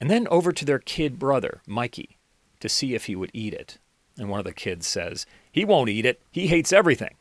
and 0.00 0.10
then 0.10 0.28
over 0.28 0.52
to 0.52 0.64
their 0.64 0.78
kid 0.78 1.18
brother, 1.18 1.60
Mikey, 1.66 2.18
to 2.60 2.68
see 2.68 2.94
if 2.94 3.06
he 3.06 3.16
would 3.16 3.30
eat 3.32 3.54
it. 3.54 3.78
and 4.16 4.28
one 4.28 4.40
of 4.40 4.44
the 4.44 4.52
kids 4.52 4.86
says, 4.86 5.26
He 5.50 5.64
won't 5.64 5.88
eat 5.88 6.04
it. 6.04 6.20
He 6.30 6.48
hates 6.48 6.72
everything. 6.72 7.14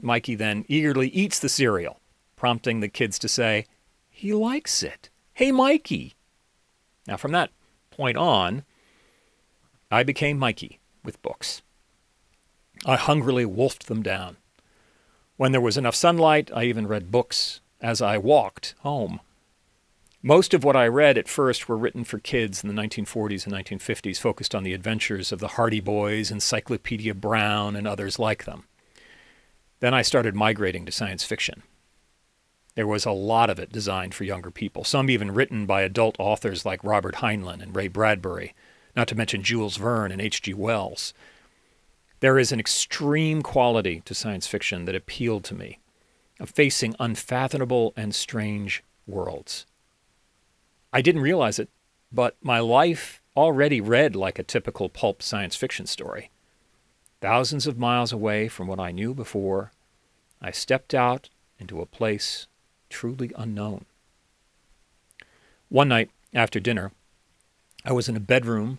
Mikey 0.00 0.34
then 0.34 0.64
eagerly 0.68 1.08
eats 1.08 1.38
the 1.38 1.48
cereal, 1.48 2.00
prompting 2.36 2.80
the 2.80 2.88
kids 2.88 3.18
to 3.20 3.28
say, 3.28 3.66
He 4.10 4.32
likes 4.32 4.82
it. 4.82 5.08
Hey, 5.34 5.52
Mikey. 5.52 6.14
Now, 7.06 7.16
from 7.16 7.32
that 7.32 7.50
point 7.90 8.16
on, 8.16 8.64
I 9.90 10.02
became 10.02 10.38
Mikey 10.38 10.80
with 11.04 11.22
books. 11.22 11.62
I 12.84 12.96
hungrily 12.96 13.46
wolfed 13.46 13.86
them 13.86 14.02
down. 14.02 14.36
When 15.36 15.52
there 15.52 15.60
was 15.60 15.76
enough 15.76 15.94
sunlight, 15.94 16.50
I 16.54 16.64
even 16.64 16.86
read 16.86 17.10
books 17.10 17.60
as 17.80 18.00
I 18.02 18.18
walked 18.18 18.74
home. 18.80 19.20
Most 20.22 20.54
of 20.54 20.64
what 20.64 20.76
I 20.76 20.88
read 20.88 21.16
at 21.16 21.28
first 21.28 21.68
were 21.68 21.76
written 21.76 22.02
for 22.02 22.18
kids 22.18 22.64
in 22.64 22.68
the 22.68 22.82
1940s 22.82 23.46
and 23.46 23.54
1950s, 23.54 24.18
focused 24.18 24.54
on 24.54 24.64
the 24.64 24.72
adventures 24.72 25.30
of 25.30 25.38
the 25.38 25.48
Hardy 25.48 25.80
Boys, 25.80 26.30
Encyclopedia 26.30 27.14
Brown, 27.14 27.76
and 27.76 27.86
others 27.86 28.18
like 28.18 28.44
them. 28.44 28.64
Then 29.80 29.94
I 29.94 30.02
started 30.02 30.34
migrating 30.34 30.86
to 30.86 30.92
science 30.92 31.24
fiction. 31.24 31.62
There 32.74 32.86
was 32.86 33.06
a 33.06 33.10
lot 33.10 33.50
of 33.50 33.58
it 33.58 33.72
designed 33.72 34.14
for 34.14 34.24
younger 34.24 34.50
people, 34.50 34.84
some 34.84 35.08
even 35.08 35.32
written 35.32 35.66
by 35.66 35.82
adult 35.82 36.16
authors 36.18 36.64
like 36.64 36.84
Robert 36.84 37.16
Heinlein 37.16 37.62
and 37.62 37.74
Ray 37.74 37.88
Bradbury, 37.88 38.54
not 38.94 39.08
to 39.08 39.14
mention 39.14 39.42
Jules 39.42 39.76
Verne 39.76 40.12
and 40.12 40.20
H.G. 40.20 40.52
Wells. 40.54 41.14
There 42.20 42.38
is 42.38 42.52
an 42.52 42.60
extreme 42.60 43.42
quality 43.42 44.02
to 44.04 44.14
science 44.14 44.46
fiction 44.46 44.84
that 44.86 44.94
appealed 44.94 45.44
to 45.44 45.54
me, 45.54 45.78
of 46.40 46.50
facing 46.50 46.94
unfathomable 46.98 47.92
and 47.96 48.14
strange 48.14 48.82
worlds. 49.06 49.66
I 50.92 51.02
didn't 51.02 51.22
realize 51.22 51.58
it, 51.58 51.68
but 52.12 52.36
my 52.42 52.58
life 52.58 53.22
already 53.36 53.80
read 53.80 54.16
like 54.16 54.38
a 54.38 54.42
typical 54.42 54.88
pulp 54.88 55.22
science 55.22 55.56
fiction 55.56 55.86
story. 55.86 56.30
Thousands 57.20 57.66
of 57.66 57.78
miles 57.78 58.12
away 58.12 58.46
from 58.48 58.66
what 58.66 58.78
I 58.78 58.92
knew 58.92 59.14
before, 59.14 59.72
I 60.40 60.50
stepped 60.50 60.94
out 60.94 61.30
into 61.58 61.80
a 61.80 61.86
place 61.86 62.46
truly 62.90 63.32
unknown. 63.36 63.86
One 65.68 65.88
night 65.88 66.10
after 66.34 66.60
dinner, 66.60 66.92
I 67.84 67.92
was 67.92 68.08
in 68.08 68.16
a 68.16 68.20
bedroom 68.20 68.78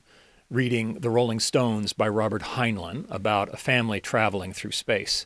reading 0.50 1.00
The 1.00 1.10
Rolling 1.10 1.40
Stones 1.40 1.94
by 1.94 2.08
Robert 2.08 2.42
Heinlein 2.42 3.06
about 3.10 3.54
a 3.54 3.58
family 3.58 4.00
traveling 4.00 4.54
through 4.54 4.72
space. 4.72 5.26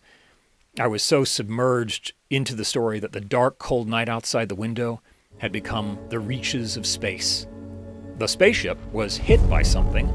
I 0.80 0.88
was 0.88 1.04
so 1.04 1.24
submerged 1.24 2.14
into 2.30 2.56
the 2.56 2.66
story 2.66 3.00
that 3.00 3.12
the 3.12 3.22
dark, 3.22 3.60
cold 3.60 3.90
night 3.90 4.08
outside 4.08 4.48
the 4.48 4.56
window 4.56 5.02
had 5.40 5.52
become 5.52 6.00
the 6.10 6.20
reaches 6.20 6.78
of 6.78 6.86
space. 6.86 7.46
The 8.18 8.28
spaceship 8.28 8.78
was 8.94 9.18
hit 9.18 9.48
by 9.50 9.64
something, 9.64 10.10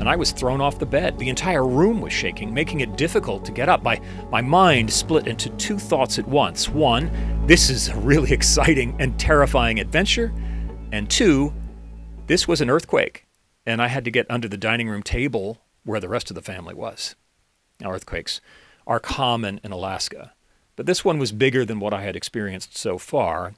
and 0.00 0.08
I 0.08 0.16
was 0.16 0.32
thrown 0.32 0.62
off 0.62 0.78
the 0.78 0.86
bed. 0.86 1.18
The 1.18 1.28
entire 1.28 1.66
room 1.66 2.00
was 2.00 2.12
shaking, 2.12 2.54
making 2.54 2.80
it 2.80 2.96
difficult 2.96 3.44
to 3.44 3.52
get 3.52 3.68
up. 3.68 3.82
My, 3.82 4.00
my 4.30 4.40
mind 4.40 4.90
split 4.90 5.26
into 5.26 5.50
two 5.50 5.78
thoughts 5.78 6.18
at 6.18 6.26
once. 6.26 6.70
One, 6.70 7.10
this 7.46 7.68
is 7.68 7.88
a 7.88 7.96
really 8.00 8.32
exciting 8.40 8.96
and 8.98 9.20
terrifying 9.20 9.78
adventure. 9.78 10.32
And 10.90 11.08
two, 11.08 11.52
this 12.26 12.48
was 12.48 12.62
an 12.62 12.70
earthquake, 12.70 13.26
and 13.66 13.82
I 13.82 13.88
had 13.88 14.06
to 14.06 14.10
get 14.10 14.30
under 14.30 14.48
the 14.48 14.56
dining 14.56 14.88
room 14.88 15.02
table 15.02 15.58
where 15.84 16.00
the 16.00 16.08
rest 16.08 16.30
of 16.30 16.34
the 16.34 16.42
family 16.42 16.74
was. 16.74 17.14
Now, 17.78 17.92
earthquakes 17.92 18.40
are 18.86 19.00
common 19.00 19.60
in 19.62 19.70
Alaska, 19.70 20.32
but 20.76 20.86
this 20.86 21.04
one 21.04 21.18
was 21.18 21.32
bigger 21.32 21.64
than 21.66 21.78
what 21.78 21.92
I 21.92 22.02
had 22.02 22.16
experienced 22.16 22.76
so 22.76 22.96
far. 22.96 23.54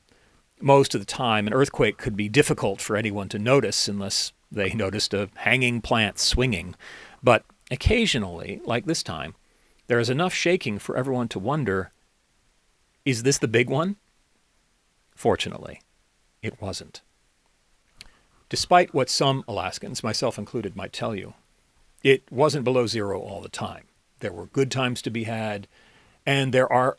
Most 0.61 0.95
of 0.95 1.01
the 1.01 1.07
time, 1.07 1.47
an 1.47 1.55
earthquake 1.55 1.99
could 1.99 2.17
be 2.17 2.29
difficult 2.29 2.81
for 2.81 2.97
anyone 2.97 3.29
to 3.29 3.39
notice 3.39 3.87
unless 3.87 4.33
they 4.53 4.73
noticed 4.75 5.15
a 5.15 5.31
hanging 5.37 5.81
plant 5.81 6.19
swinging. 6.19 6.75
But 7.23 7.45
occasionally, 7.71 8.61
like 8.65 8.85
this 8.85 9.03
time, 9.03 9.35
there 9.87 9.99
is 9.99 10.11
enough 10.11 10.35
shaking 10.35 10.79
for 10.79 10.97
everyone 10.97 11.29
to 11.29 11.39
wonder 11.39 11.91
is 13.05 13.25
this 13.25 13.39
the 13.39 13.49
big 13.49 13.69
one? 13.69 13.97
Fortunately, 15.17 15.81
it 16.41 16.61
wasn't. 16.63 17.01
Despite 18.49 18.95
what 18.95 19.11
some 19.11 19.45
Alaskans, 19.49 20.05
myself 20.05 20.39
included, 20.39 20.77
might 20.77 20.93
tell 20.93 21.15
you, 21.15 21.35
it 22.03 22.23
wasn't 22.31 22.65
below 22.65 22.87
zero 22.87 23.21
all 23.21 23.41
the 23.41 23.49
time. 23.49 23.85
There 24.21 24.33
were 24.33 24.47
good 24.47 24.71
times 24.71 25.03
to 25.03 25.11
be 25.11 25.25
had, 25.25 25.67
and 26.25 26.55
there 26.55 26.73
are 26.73 26.97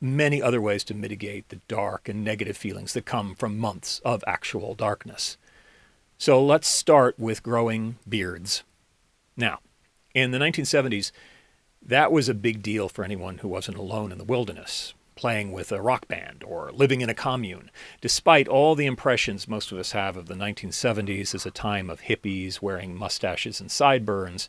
many 0.00 0.42
other 0.42 0.60
ways 0.60 0.84
to 0.84 0.94
mitigate 0.94 1.48
the 1.48 1.60
dark 1.68 2.08
and 2.08 2.22
negative 2.22 2.56
feelings 2.56 2.92
that 2.92 3.06
come 3.06 3.34
from 3.34 3.58
months 3.58 4.00
of 4.04 4.22
actual 4.26 4.74
darkness. 4.74 5.38
So 6.18 6.42
let's 6.42 6.66
start 6.66 7.18
with 7.18 7.42
growing 7.42 7.98
beards. 8.08 8.62
Now, 9.36 9.58
in 10.14 10.30
the 10.30 10.38
1970s, 10.38 11.12
that 11.82 12.10
was 12.10 12.28
a 12.28 12.34
big 12.34 12.62
deal 12.62 12.88
for 12.88 13.04
anyone 13.04 13.38
who 13.38 13.48
wasn't 13.48 13.76
alone 13.76 14.10
in 14.10 14.16
the 14.16 14.24
wilderness, 14.24 14.94
playing 15.14 15.52
with 15.52 15.70
a 15.70 15.82
rock 15.82 16.08
band 16.08 16.42
or 16.42 16.72
living 16.72 17.02
in 17.02 17.10
a 17.10 17.14
commune, 17.14 17.70
despite 18.00 18.48
all 18.48 18.74
the 18.74 18.86
impressions 18.86 19.46
most 19.46 19.70
of 19.70 19.78
us 19.78 19.92
have 19.92 20.16
of 20.16 20.26
the 20.26 20.34
1970s 20.34 21.34
as 21.34 21.44
a 21.44 21.50
time 21.50 21.90
of 21.90 22.00
hippies 22.00 22.62
wearing 22.62 22.96
mustaches 22.96 23.60
and 23.60 23.70
sideburns. 23.70 24.48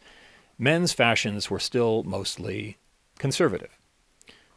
Men's 0.58 0.93
fashions 0.93 1.49
were 1.49 1.60
still 1.60 2.01
mostly 2.03 2.77
conservative. 3.19 3.77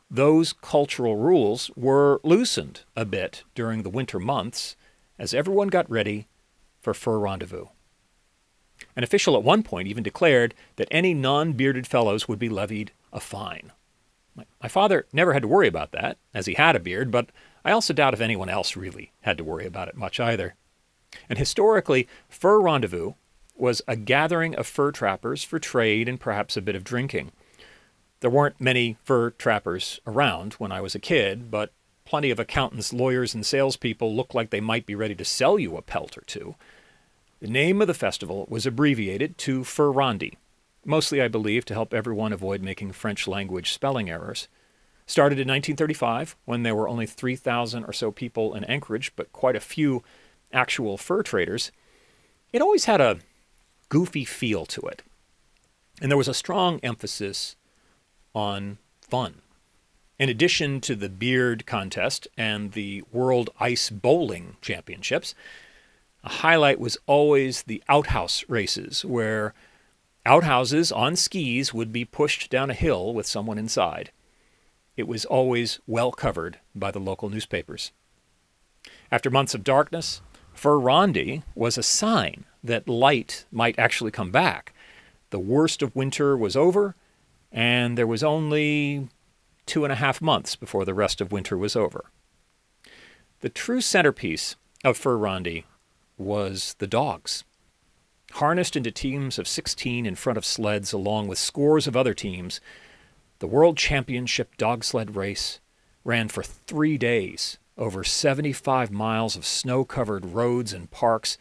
Those 0.08 0.52
cultural 0.52 1.16
rules 1.16 1.72
were 1.76 2.20
loosened 2.22 2.82
a 2.94 3.04
bit 3.04 3.42
during 3.56 3.82
the 3.82 3.90
winter 3.90 4.20
months 4.20 4.76
as 5.18 5.34
everyone 5.34 5.68
got 5.68 5.90
ready 5.90 6.28
for 6.80 6.94
fur 6.94 7.18
rendezvous. 7.18 7.66
An 8.96 9.04
official 9.04 9.36
at 9.36 9.42
one 9.42 9.62
point 9.62 9.88
even 9.88 10.02
declared 10.02 10.54
that 10.76 10.88
any 10.90 11.14
non 11.14 11.52
bearded 11.52 11.86
fellows 11.86 12.28
would 12.28 12.38
be 12.38 12.48
levied 12.48 12.92
a 13.12 13.20
fine. 13.20 13.72
My 14.62 14.68
father 14.68 15.06
never 15.12 15.32
had 15.32 15.42
to 15.42 15.48
worry 15.48 15.68
about 15.68 15.92
that, 15.92 16.16
as 16.32 16.46
he 16.46 16.54
had 16.54 16.76
a 16.76 16.80
beard, 16.80 17.10
but 17.10 17.30
I 17.64 17.72
also 17.72 17.92
doubt 17.92 18.14
if 18.14 18.20
anyone 18.20 18.48
else 18.48 18.76
really 18.76 19.12
had 19.20 19.36
to 19.38 19.44
worry 19.44 19.66
about 19.66 19.88
it 19.88 19.96
much 19.96 20.18
either. 20.18 20.54
And 21.28 21.38
historically, 21.38 22.08
Fur 22.28 22.60
Rendezvous 22.60 23.14
was 23.56 23.82
a 23.86 23.96
gathering 23.96 24.54
of 24.54 24.66
fur 24.66 24.90
trappers 24.92 25.44
for 25.44 25.58
trade 25.58 26.08
and 26.08 26.18
perhaps 26.18 26.56
a 26.56 26.62
bit 26.62 26.74
of 26.74 26.84
drinking. 26.84 27.32
There 28.20 28.30
weren't 28.30 28.60
many 28.60 28.96
fur 29.02 29.30
trappers 29.30 30.00
around 30.06 30.54
when 30.54 30.72
I 30.72 30.80
was 30.80 30.94
a 30.94 31.00
kid, 31.00 31.50
but 31.50 31.72
plenty 32.10 32.32
of 32.32 32.40
accountants, 32.40 32.92
lawyers, 32.92 33.36
and 33.36 33.46
salespeople 33.46 34.12
looked 34.12 34.34
like 34.34 34.50
they 34.50 34.60
might 34.60 34.84
be 34.84 34.96
ready 34.96 35.14
to 35.14 35.24
sell 35.24 35.60
you 35.60 35.76
a 35.76 35.82
pelt 35.82 36.18
or 36.18 36.22
two. 36.22 36.56
The 37.38 37.46
name 37.46 37.80
of 37.80 37.86
the 37.86 37.94
festival 37.94 38.46
was 38.50 38.66
abbreviated 38.66 39.38
to 39.38 39.62
Fur 39.62 39.92
Rondy, 39.92 40.36
mostly, 40.84 41.22
I 41.22 41.28
believe, 41.28 41.64
to 41.66 41.74
help 41.74 41.94
everyone 41.94 42.32
avoid 42.32 42.62
making 42.62 42.90
French 42.90 43.28
language 43.28 43.72
spelling 43.72 44.10
errors. 44.10 44.48
Started 45.06 45.38
in 45.38 45.46
1935 45.46 46.34
when 46.46 46.64
there 46.64 46.74
were 46.74 46.88
only 46.88 47.06
3,000 47.06 47.84
or 47.84 47.92
so 47.92 48.10
people 48.10 48.56
in 48.56 48.64
Anchorage, 48.64 49.12
but 49.14 49.32
quite 49.32 49.54
a 49.54 49.60
few 49.60 50.02
actual 50.52 50.98
fur 50.98 51.22
traders. 51.22 51.70
It 52.52 52.60
always 52.60 52.86
had 52.86 53.00
a 53.00 53.20
goofy 53.88 54.24
feel 54.24 54.66
to 54.66 54.80
it. 54.80 55.04
And 56.02 56.10
there 56.10 56.18
was 56.18 56.26
a 56.26 56.34
strong 56.34 56.80
emphasis 56.82 57.54
on 58.34 58.78
fun. 59.00 59.42
In 60.20 60.28
addition 60.28 60.82
to 60.82 60.94
the 60.94 61.08
beard 61.08 61.64
contest 61.64 62.28
and 62.36 62.72
the 62.72 63.02
World 63.10 63.48
Ice 63.58 63.88
Bowling 63.88 64.58
Championships, 64.60 65.34
a 66.22 66.28
highlight 66.28 66.78
was 66.78 66.98
always 67.06 67.62
the 67.62 67.82
outhouse 67.88 68.44
races, 68.46 69.02
where 69.02 69.54
outhouses 70.26 70.92
on 70.92 71.16
skis 71.16 71.72
would 71.72 71.90
be 71.90 72.04
pushed 72.04 72.50
down 72.50 72.68
a 72.68 72.74
hill 72.74 73.14
with 73.14 73.26
someone 73.26 73.56
inside. 73.56 74.10
It 74.94 75.08
was 75.08 75.24
always 75.24 75.80
well 75.86 76.12
covered 76.12 76.58
by 76.74 76.90
the 76.90 77.00
local 77.00 77.30
newspapers. 77.30 77.90
After 79.10 79.30
months 79.30 79.54
of 79.54 79.64
darkness, 79.64 80.20
Fur 80.52 80.78
Rondy 80.78 81.44
was 81.54 81.78
a 81.78 81.82
sign 81.82 82.44
that 82.62 82.90
light 82.90 83.46
might 83.50 83.78
actually 83.78 84.10
come 84.10 84.30
back. 84.30 84.74
The 85.30 85.38
worst 85.38 85.80
of 85.80 85.96
winter 85.96 86.36
was 86.36 86.56
over, 86.56 86.94
and 87.50 87.96
there 87.96 88.06
was 88.06 88.22
only 88.22 89.08
two 89.70 89.84
and 89.84 89.92
a 89.92 89.96
half 89.96 90.20
months 90.20 90.56
before 90.56 90.84
the 90.84 90.92
rest 90.92 91.20
of 91.20 91.30
winter 91.30 91.56
was 91.56 91.76
over. 91.76 92.10
The 93.38 93.48
true 93.48 93.80
centerpiece 93.80 94.56
of 94.82 94.96
Fur 94.96 95.16
Rondy 95.16 95.64
was 96.18 96.74
the 96.80 96.88
dogs. 96.88 97.44
Harnessed 98.32 98.74
into 98.74 98.90
teams 98.90 99.38
of 99.38 99.46
16 99.46 100.06
in 100.06 100.16
front 100.16 100.36
of 100.36 100.44
sleds, 100.44 100.92
along 100.92 101.28
with 101.28 101.38
scores 101.38 101.86
of 101.86 101.96
other 101.96 102.14
teams, 102.14 102.60
the 103.38 103.46
World 103.46 103.76
Championship 103.76 104.56
dog 104.56 104.82
sled 104.82 105.14
race 105.14 105.60
ran 106.02 106.28
for 106.28 106.42
three 106.42 106.98
days 106.98 107.56
over 107.78 108.02
75 108.02 108.90
miles 108.90 109.36
of 109.36 109.46
snow 109.46 109.84
covered 109.84 110.26
roads 110.26 110.72
and 110.72 110.90
parks, 110.90 111.38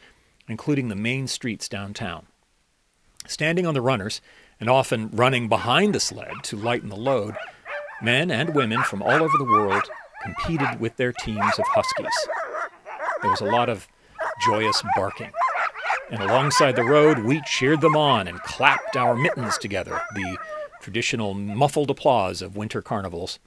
including 0.47 0.89
the 0.89 0.95
main 0.95 1.25
streets 1.25 1.67
downtown. 1.67 2.27
Standing 3.25 3.65
on 3.65 3.73
the 3.73 3.81
runners, 3.81 4.21
and 4.59 4.69
often 4.69 5.09
running 5.11 5.47
behind 5.47 5.95
the 5.95 5.99
sled 5.99 6.43
to 6.43 6.57
lighten 6.57 6.89
the 6.89 6.95
load, 6.95 7.35
men 8.01 8.31
and 8.31 8.55
women 8.55 8.83
from 8.83 9.01
all 9.01 9.23
over 9.23 9.38
the 9.38 9.45
world 9.45 9.83
competed 10.23 10.79
with 10.79 10.95
their 10.97 11.13
teams 11.13 11.59
of 11.59 11.65
huskies. 11.67 12.27
There 13.21 13.31
was 13.31 13.41
a 13.41 13.45
lot 13.45 13.69
of 13.69 13.88
joyous 14.45 14.83
barking. 14.95 15.31
And 16.12 16.23
alongside 16.23 16.75
the 16.75 16.83
road, 16.83 17.19
we 17.19 17.41
cheered 17.41 17.81
them 17.81 17.95
on 17.95 18.27
and 18.27 18.41
clapped 18.41 18.97
our 18.97 19.15
mittens 19.15 19.57
together, 19.57 20.01
the 20.15 20.38
traditional 20.81 21.33
muffled 21.33 21.89
applause 21.89 22.41
of 22.41 22.57
winter 22.57 22.81
carnivals. 22.81 23.39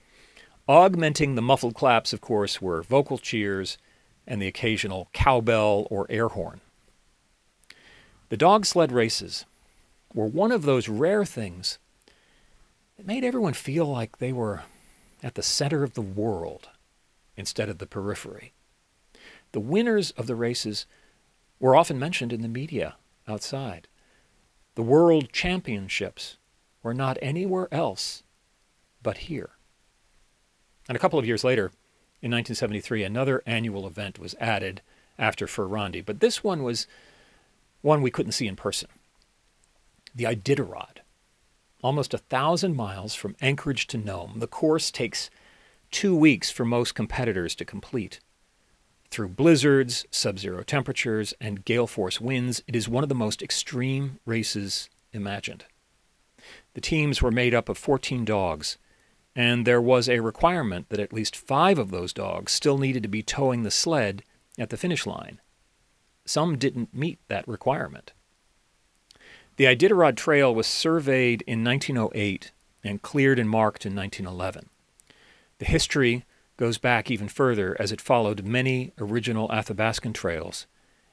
Augmenting 0.69 1.35
the 1.35 1.43
muffled 1.43 1.75
claps, 1.75 2.13
of 2.13 2.21
course, 2.21 2.63
were 2.63 2.83
vocal 2.83 3.19
cheers 3.19 3.79
and 4.27 4.41
the 4.41 4.47
occasional 4.47 5.09
cowbell 5.13 5.89
or 5.91 6.07
air 6.09 6.29
horn. 6.29 6.61
The 8.29 8.37
dog 8.37 8.65
sled 8.65 8.93
races 8.93 9.45
were 10.15 10.27
one 10.27 10.53
of 10.53 10.63
those 10.63 10.89
rare 10.89 11.25
things 11.25 11.79
that 13.03 13.09
made 13.09 13.25
everyone 13.25 13.53
feel 13.53 13.85
like 13.85 14.19
they 14.19 14.33
were 14.33 14.63
at 15.25 15.35
the 15.35 15.43
center 15.43 15.83
of 15.83 15.95
the 15.95 16.01
world 16.01 16.69
instead 17.37 17.69
of 17.69 17.79
the 17.79 17.87
periphery. 17.87 18.53
The 19.51 19.59
winners 19.59 20.13
of 20.13 20.29
the 20.29 20.37
races 20.37 20.87
were 21.59 21.75
often 21.75 21.99
mentioned 21.99 22.33
in 22.33 22.43
the 22.43 22.49
media 22.49 22.95
outside. 23.27 23.89
The 24.77 24.85
world 24.85 25.33
championships 25.33 26.37
were 26.85 26.95
not 26.95 27.19
anywhere 27.21 27.67
else 27.73 28.23
but 29.03 29.19
here. 29.19 29.51
And 30.89 30.95
a 30.95 31.01
couple 31.01 31.19
of 31.19 31.27
years 31.27 31.43
later, 31.43 31.73
in 32.21 32.31
1973, 32.31 33.03
another 33.03 33.43
annual 33.47 33.85
event 33.85 34.21
was 34.21 34.37
added 34.39 34.81
after 35.19 35.49
Fur 35.49 35.67
Rondy, 35.67 36.03
but 36.03 36.21
this 36.21 36.45
one 36.45 36.63
was 36.63 36.87
one 37.81 38.01
we 38.01 38.13
couldn't 38.13 38.31
see 38.31 38.47
in 38.47 38.55
person. 38.55 38.91
The 40.15 40.25
Iditarod. 40.25 41.02
Almost 41.83 42.15
a 42.15 42.19
thousand 42.19 42.77
miles 42.77 43.17
from 43.17 43.35
Anchorage 43.41 43.89
to 43.89 43.99
Nome, 43.99 44.35
the 44.37 44.47
course 44.47 44.93
takes 44.93 45.31
two 45.91 46.15
weeks 46.15 46.49
for 46.49 46.65
most 46.65 46.95
competitors 46.95 47.57
to 47.57 47.65
complete. 47.65 48.21
Through 49.11 49.31
blizzards, 49.31 50.07
sub 50.11 50.39
zero 50.39 50.63
temperatures, 50.63 51.35
and 51.41 51.65
gale 51.65 51.89
force 51.89 52.21
winds, 52.21 52.63
it 52.69 52.77
is 52.77 52.89
one 52.89 53.03
of 53.03 53.09
the 53.09 53.17
most 53.17 53.43
extreme 53.43 54.21
races 54.25 54.89
imagined. 55.13 55.65
The 56.75 56.81
teams 56.81 57.21
were 57.21 57.33
made 57.33 57.53
up 57.53 57.69
of 57.69 57.77
14 57.77 58.25
dogs, 58.25 58.79
and 59.35 59.67
there 59.67 59.83
was 59.83 60.09
a 60.09 60.21
requirement 60.21 60.89
that 60.89 61.01
at 61.01 61.13
least 61.13 61.37
five 61.37 61.79
of 61.79 61.91
those 61.91 62.13
dogs 62.13 62.53
still 62.53 62.79
needed 62.79 63.03
to 63.03 63.09
be 63.09 63.23
towing 63.23 63.65
the 63.65 63.71
sled 63.73 64.23
at 64.57 64.71
the 64.71 64.77
finish 64.77 65.05
line. 65.05 65.41
Some 66.25 66.59
didn't 66.59 66.95
meet 66.95 67.19
that 67.27 67.47
requirement. 67.49 68.13
The 69.57 69.65
Iditarod 69.65 70.17
Trail 70.17 70.55
was 70.55 70.67
surveyed 70.67 71.43
in 71.43 71.63
1908 71.63 72.53
and 72.83 73.03
cleared 73.03 73.39
and 73.39 73.51
marked 73.51 73.85
in 73.85 73.95
1911. 73.95 74.71
The 75.59 75.67
history 75.67 76.25
goes 76.57 76.79
back 76.79 77.11
even 77.11 77.29
further 77.29 77.77
as 77.79 77.93
it 77.93 78.01
followed 78.01 78.45
many 78.45 78.93
original 78.99 79.49
Athabascan 79.49 80.15
trails 80.15 80.67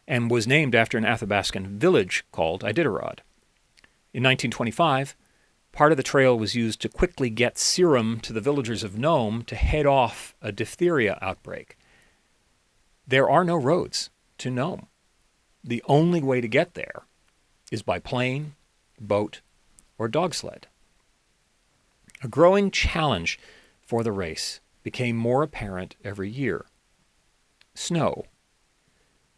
and 0.07 0.31
was 0.31 0.47
named 0.47 0.73
after 0.73 0.97
an 0.97 1.03
Athabascan 1.03 1.77
village 1.77 2.23
called 2.31 2.63
Iditarod. 2.63 3.19
In 4.13 4.23
1925, 4.23 5.17
part 5.73 5.91
of 5.91 5.97
the 5.97 6.03
trail 6.03 6.39
was 6.39 6.55
used 6.55 6.81
to 6.81 6.89
quickly 6.89 7.29
get 7.29 7.57
serum 7.57 8.21
to 8.21 8.31
the 8.31 8.41
villagers 8.41 8.83
of 8.83 8.97
Nome 8.97 9.43
to 9.43 9.55
head 9.55 9.85
off 9.85 10.33
a 10.41 10.53
diphtheria 10.53 11.19
outbreak. 11.21 11.77
There 13.05 13.29
are 13.29 13.43
no 13.43 13.57
roads 13.57 14.09
to 14.37 14.49
Nome. 14.49 14.87
The 15.61 15.83
only 15.87 16.21
way 16.21 16.39
to 16.39 16.47
get 16.47 16.73
there 16.73 17.03
is 17.71 17.81
by 17.81 17.99
plane, 17.99 18.55
boat, 18.99 19.41
or 19.97 20.07
dog 20.07 20.33
sled. 20.33 20.67
A 22.23 22.27
growing 22.27 22.71
challenge 22.71 23.39
for 23.81 24.03
the 24.03 24.11
race 24.11 24.59
became 24.83 25.15
more 25.15 25.43
apparent 25.43 25.95
every 26.03 26.29
year. 26.29 26.65
Snow. 27.73 28.25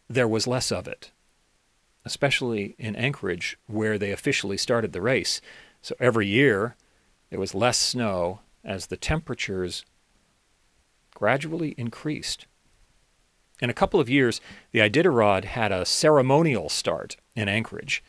There 0.08 0.28
was 0.28 0.46
less 0.46 0.72
of 0.72 0.88
it, 0.88 1.10
especially 2.04 2.74
in 2.78 2.96
Anchorage, 2.96 3.58
where 3.66 3.98
they 3.98 4.10
officially 4.10 4.56
started 4.56 4.92
the 4.92 5.00
race. 5.00 5.40
So 5.80 5.94
every 6.00 6.26
year, 6.26 6.76
there 7.30 7.40
was 7.40 7.54
less 7.54 7.78
snow 7.78 8.40
as 8.64 8.86
the 8.86 8.96
temperatures 8.96 9.84
gradually 11.14 11.74
increased. 11.78 12.46
In 13.60 13.70
a 13.70 13.74
couple 13.74 14.00
of 14.00 14.10
years, 14.10 14.40
the 14.72 14.80
Iditarod 14.80 15.44
had 15.44 15.70
a 15.70 15.84
ceremonial 15.84 16.68
start 16.68 17.16
in 17.36 17.48
Anchorage, 17.48 18.02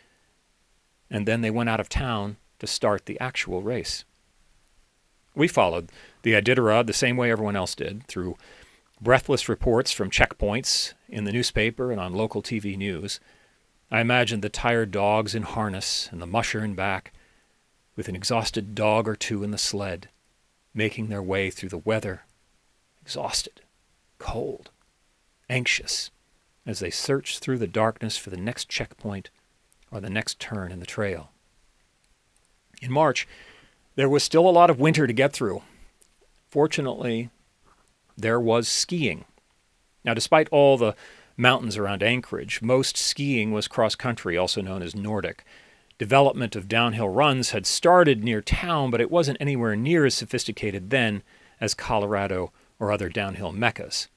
and 1.14 1.28
then 1.28 1.42
they 1.42 1.52
went 1.52 1.70
out 1.70 1.80
of 1.80 1.88
town 1.88 2.36
to 2.58 2.66
start 2.66 3.06
the 3.06 3.20
actual 3.20 3.62
race. 3.62 4.04
We 5.36 5.48
followed 5.48 5.90
the 6.24 6.34
Iditarod 6.34 6.88
the 6.88 6.94
same 6.94 7.18
way 7.18 7.32
everyone 7.32 7.56
else 7.56 7.76
did, 7.76 8.06
through 8.08 8.36
breathless 9.00 9.48
reports 9.48 9.92
from 9.92 10.10
checkpoints 10.10 10.94
in 11.08 11.26
the 11.26 11.32
newspaper 11.32 11.92
and 11.92 12.02
on 12.02 12.14
local 12.14 12.42
TV 12.42 12.76
news. 12.76 13.20
I 13.92 14.02
imagined 14.02 14.42
the 14.42 14.50
tired 14.50 14.90
dogs 14.90 15.36
in 15.36 15.44
harness 15.44 16.10
and 16.12 16.20
the 16.20 16.28
musher 16.28 16.64
in 16.64 16.74
back, 16.74 17.14
with 17.96 18.08
an 18.10 18.16
exhausted 18.16 18.74
dog 18.74 19.08
or 19.08 19.16
two 19.16 19.44
in 19.44 19.52
the 19.52 19.58
sled, 19.60 20.10
making 20.74 21.10
their 21.10 21.22
way 21.22 21.52
through 21.52 21.70
the 21.70 21.78
weather, 21.78 22.24
exhausted, 23.04 23.62
cold, 24.18 24.72
anxious, 25.48 26.10
as 26.66 26.80
they 26.80 26.90
searched 26.90 27.38
through 27.38 27.60
the 27.60 27.68
darkness 27.68 28.18
for 28.18 28.32
the 28.32 28.38
next 28.38 28.68
checkpoint 28.68 29.30
or 29.94 30.02
the 30.02 30.10
next 30.10 30.40
turn 30.40 30.72
in 30.72 30.80
the 30.80 30.86
trail. 30.86 31.30
In 32.82 32.92
March, 32.92 33.28
there 33.96 34.10
was 34.10 34.24
still 34.24 34.50
a 34.50 34.52
lot 34.52 34.72
of 34.72 34.80
winter 34.80 35.06
to 35.06 35.14
get 35.14 35.32
through. 35.32 35.62
Fortunately, 36.50 37.30
there 38.18 38.40
was 38.40 38.68
skiing. 38.68 39.26
Now, 40.04 40.14
despite 40.14 40.50
all 40.50 40.78
the 40.78 40.96
mountains 41.38 41.78
around 41.78 42.02
Anchorage, 42.02 42.62
most 42.62 42.98
skiing 42.98 43.52
was 43.52 43.68
cross 43.68 43.96
country, 43.96 44.36
also 44.36 44.62
known 44.62 44.82
as 44.82 44.96
Nordic. 44.96 45.46
Development 46.00 46.56
of 46.56 46.68
downhill 46.68 47.10
runs 47.10 47.52
had 47.52 47.66
started 47.66 48.24
near 48.24 48.42
town, 48.42 48.90
but 48.90 49.00
it 49.00 49.12
wasn't 49.12 49.38
anywhere 49.40 49.76
near 49.76 50.06
as 50.06 50.16
sophisticated 50.16 50.90
then 50.90 51.22
as 51.62 51.74
Colorado 51.76 52.52
or 52.80 52.92
other 52.92 53.10
downhill 53.10 53.52
meccas. 53.52 54.08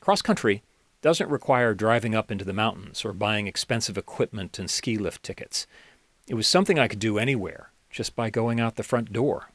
Cross 0.00 0.22
country 0.22 0.62
doesn't 1.06 1.30
require 1.30 1.72
driving 1.72 2.16
up 2.16 2.32
into 2.32 2.44
the 2.44 2.52
mountains 2.52 3.04
or 3.04 3.12
buying 3.12 3.46
expensive 3.46 3.96
equipment 3.96 4.58
and 4.58 4.68
ski 4.68 4.98
lift 4.98 5.22
tickets. 5.22 5.64
It 6.26 6.34
was 6.34 6.48
something 6.48 6.80
I 6.80 6.88
could 6.88 6.98
do 6.98 7.16
anywhere, 7.16 7.70
just 7.90 8.16
by 8.16 8.28
going 8.28 8.58
out 8.58 8.74
the 8.74 8.82
front 8.82 9.12
door. 9.12 9.50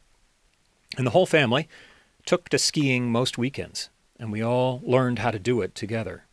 And 0.98 1.06
the 1.06 1.12
whole 1.12 1.26
family 1.26 1.68
took 2.26 2.48
to 2.48 2.58
skiing 2.58 3.12
most 3.12 3.38
weekends, 3.38 3.90
and 4.18 4.32
we 4.32 4.42
all 4.42 4.80
learned 4.86 5.20
how 5.20 5.30
to 5.30 5.40
do 5.40 5.60
it 5.60 5.76
together. 5.76 6.24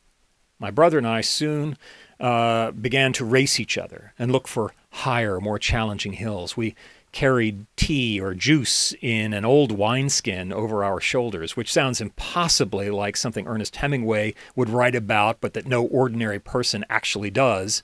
My 0.60 0.70
brother 0.70 0.98
and 0.98 1.06
I 1.06 1.22
soon 1.22 1.76
uh, 2.20 2.70
began 2.70 3.12
to 3.14 3.24
race 3.24 3.58
each 3.58 3.76
other 3.76 4.12
and 4.20 4.30
look 4.30 4.46
for 4.46 4.72
higher, 4.90 5.40
more 5.40 5.58
challenging 5.58 6.12
hills. 6.12 6.56
We 6.56 6.76
carried 7.12 7.66
tea 7.76 8.20
or 8.20 8.34
juice 8.34 8.94
in 9.00 9.32
an 9.32 9.44
old 9.44 9.72
wineskin 9.72 10.52
over 10.52 10.84
our 10.84 11.00
shoulders, 11.00 11.56
which 11.56 11.72
sounds 11.72 12.00
impossibly 12.00 12.90
like 12.90 13.16
something 13.16 13.46
Ernest 13.46 13.76
Hemingway 13.76 14.34
would 14.54 14.68
write 14.68 14.94
about, 14.94 15.40
but 15.40 15.54
that 15.54 15.66
no 15.66 15.84
ordinary 15.84 16.38
person 16.38 16.84
actually 16.90 17.30
does. 17.30 17.82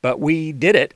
But 0.00 0.18
we 0.18 0.52
did 0.52 0.74
it. 0.74 0.94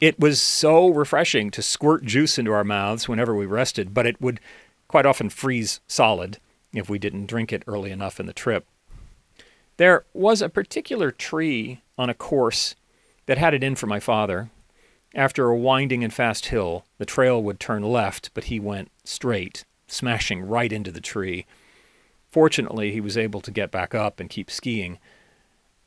It 0.00 0.18
was 0.18 0.40
so 0.40 0.88
refreshing 0.88 1.50
to 1.52 1.62
squirt 1.62 2.04
juice 2.04 2.38
into 2.38 2.52
our 2.52 2.64
mouths 2.64 3.08
whenever 3.08 3.34
we 3.34 3.46
rested, 3.46 3.94
but 3.94 4.06
it 4.06 4.20
would 4.20 4.40
quite 4.88 5.06
often 5.06 5.30
freeze 5.30 5.80
solid 5.86 6.38
if 6.74 6.90
we 6.90 6.98
didn't 6.98 7.26
drink 7.26 7.52
it 7.52 7.62
early 7.66 7.90
enough 7.90 8.20
in 8.20 8.26
the 8.26 8.32
trip. 8.32 8.66
There 9.78 10.04
was 10.12 10.42
a 10.42 10.48
particular 10.48 11.10
tree 11.10 11.80
on 11.96 12.10
a 12.10 12.14
course 12.14 12.74
that 13.26 13.38
had 13.38 13.54
it 13.54 13.62
in 13.62 13.74
for 13.74 13.86
my 13.86 14.00
father, 14.00 14.50
after 15.16 15.48
a 15.48 15.56
winding 15.56 16.04
and 16.04 16.12
fast 16.12 16.46
hill, 16.46 16.84
the 16.98 17.06
trail 17.06 17.42
would 17.42 17.58
turn 17.58 17.82
left, 17.82 18.30
but 18.34 18.44
he 18.44 18.60
went 18.60 18.90
straight, 19.02 19.64
smashing 19.88 20.42
right 20.42 20.70
into 20.70 20.92
the 20.92 21.00
tree. 21.00 21.46
Fortunately, 22.30 22.92
he 22.92 23.00
was 23.00 23.16
able 23.16 23.40
to 23.40 23.50
get 23.50 23.70
back 23.70 23.94
up 23.94 24.20
and 24.20 24.28
keep 24.28 24.50
skiing. 24.50 24.98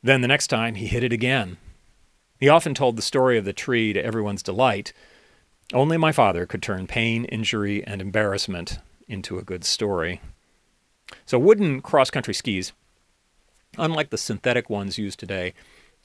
Then 0.02 0.20
the 0.20 0.28
next 0.28 0.48
time, 0.48 0.74
he 0.74 0.88
hit 0.88 1.04
it 1.04 1.12
again. 1.12 1.58
He 2.40 2.48
often 2.48 2.74
told 2.74 2.96
the 2.96 3.02
story 3.02 3.38
of 3.38 3.44
the 3.44 3.52
tree 3.52 3.92
to 3.92 4.04
everyone's 4.04 4.42
delight. 4.42 4.92
Only 5.72 5.96
my 5.96 6.10
father 6.10 6.44
could 6.44 6.62
turn 6.62 6.88
pain, 6.88 7.24
injury, 7.26 7.84
and 7.86 8.00
embarrassment 8.00 8.80
into 9.06 9.38
a 9.38 9.44
good 9.44 9.62
story. 9.62 10.20
So, 11.24 11.38
wooden 11.38 11.82
cross 11.82 12.10
country 12.10 12.34
skis, 12.34 12.72
unlike 13.78 14.10
the 14.10 14.18
synthetic 14.18 14.68
ones 14.68 14.98
used 14.98 15.20
today, 15.20 15.54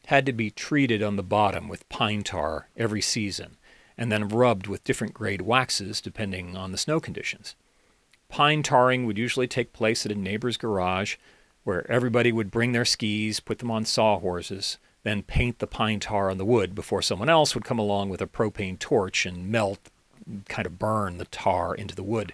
had 0.07 0.25
to 0.25 0.33
be 0.33 0.49
treated 0.49 1.01
on 1.01 1.15
the 1.15 1.23
bottom 1.23 1.67
with 1.67 1.87
pine 1.89 2.23
tar 2.23 2.69
every 2.77 3.01
season 3.01 3.57
and 3.97 4.11
then 4.11 4.27
rubbed 4.27 4.67
with 4.67 4.83
different 4.83 5.13
grade 5.13 5.41
waxes 5.41 6.01
depending 6.01 6.55
on 6.55 6.71
the 6.71 6.77
snow 6.77 6.99
conditions. 6.99 7.55
Pine 8.29 8.63
tarring 8.63 9.05
would 9.05 9.17
usually 9.17 9.47
take 9.47 9.73
place 9.73 10.05
at 10.05 10.11
a 10.11 10.15
neighbor's 10.15 10.57
garage 10.57 11.15
where 11.63 11.89
everybody 11.89 12.31
would 12.31 12.51
bring 12.51 12.71
their 12.71 12.85
skis, 12.85 13.39
put 13.39 13.59
them 13.59 13.71
on 13.71 13.85
sawhorses, 13.85 14.77
then 15.03 15.23
paint 15.23 15.59
the 15.59 15.67
pine 15.67 15.99
tar 15.99 16.29
on 16.29 16.37
the 16.37 16.45
wood 16.45 16.75
before 16.75 17.01
someone 17.01 17.29
else 17.29 17.55
would 17.55 17.63
come 17.63 17.79
along 17.79 18.09
with 18.09 18.21
a 18.21 18.27
propane 18.27 18.77
torch 18.77 19.25
and 19.25 19.49
melt, 19.49 19.89
kind 20.49 20.65
of 20.65 20.79
burn 20.79 21.17
the 21.17 21.25
tar 21.25 21.73
into 21.73 21.95
the 21.95 22.03
wood. 22.03 22.33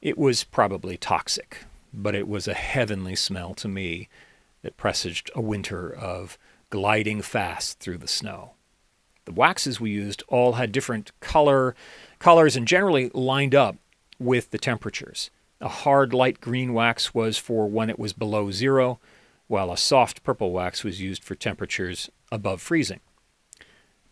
It 0.00 0.16
was 0.16 0.44
probably 0.44 0.96
toxic, 0.96 1.64
but 1.92 2.14
it 2.14 2.28
was 2.28 2.46
a 2.46 2.54
heavenly 2.54 3.16
smell 3.16 3.54
to 3.54 3.68
me 3.68 4.08
that 4.62 4.76
presaged 4.76 5.30
a 5.34 5.40
winter 5.40 5.94
of 5.94 6.38
gliding 6.70 7.22
fast 7.22 7.78
through 7.80 7.98
the 7.98 8.08
snow. 8.08 8.52
The 9.24 9.32
waxes 9.32 9.80
we 9.80 9.90
used 9.90 10.22
all 10.28 10.54
had 10.54 10.72
different 10.72 11.12
color, 11.20 11.74
colors 12.18 12.56
and 12.56 12.66
generally 12.66 13.10
lined 13.12 13.54
up 13.54 13.76
with 14.18 14.50
the 14.50 14.58
temperatures. 14.58 15.30
A 15.60 15.68
hard 15.68 16.14
light 16.14 16.40
green 16.40 16.74
wax 16.74 17.14
was 17.14 17.38
for 17.38 17.66
when 17.66 17.90
it 17.90 17.98
was 17.98 18.12
below 18.12 18.50
zero, 18.50 19.00
while 19.48 19.72
a 19.72 19.76
soft 19.76 20.22
purple 20.22 20.52
wax 20.52 20.84
was 20.84 21.00
used 21.00 21.24
for 21.24 21.34
temperatures 21.34 22.10
above 22.30 22.60
freezing. 22.60 23.00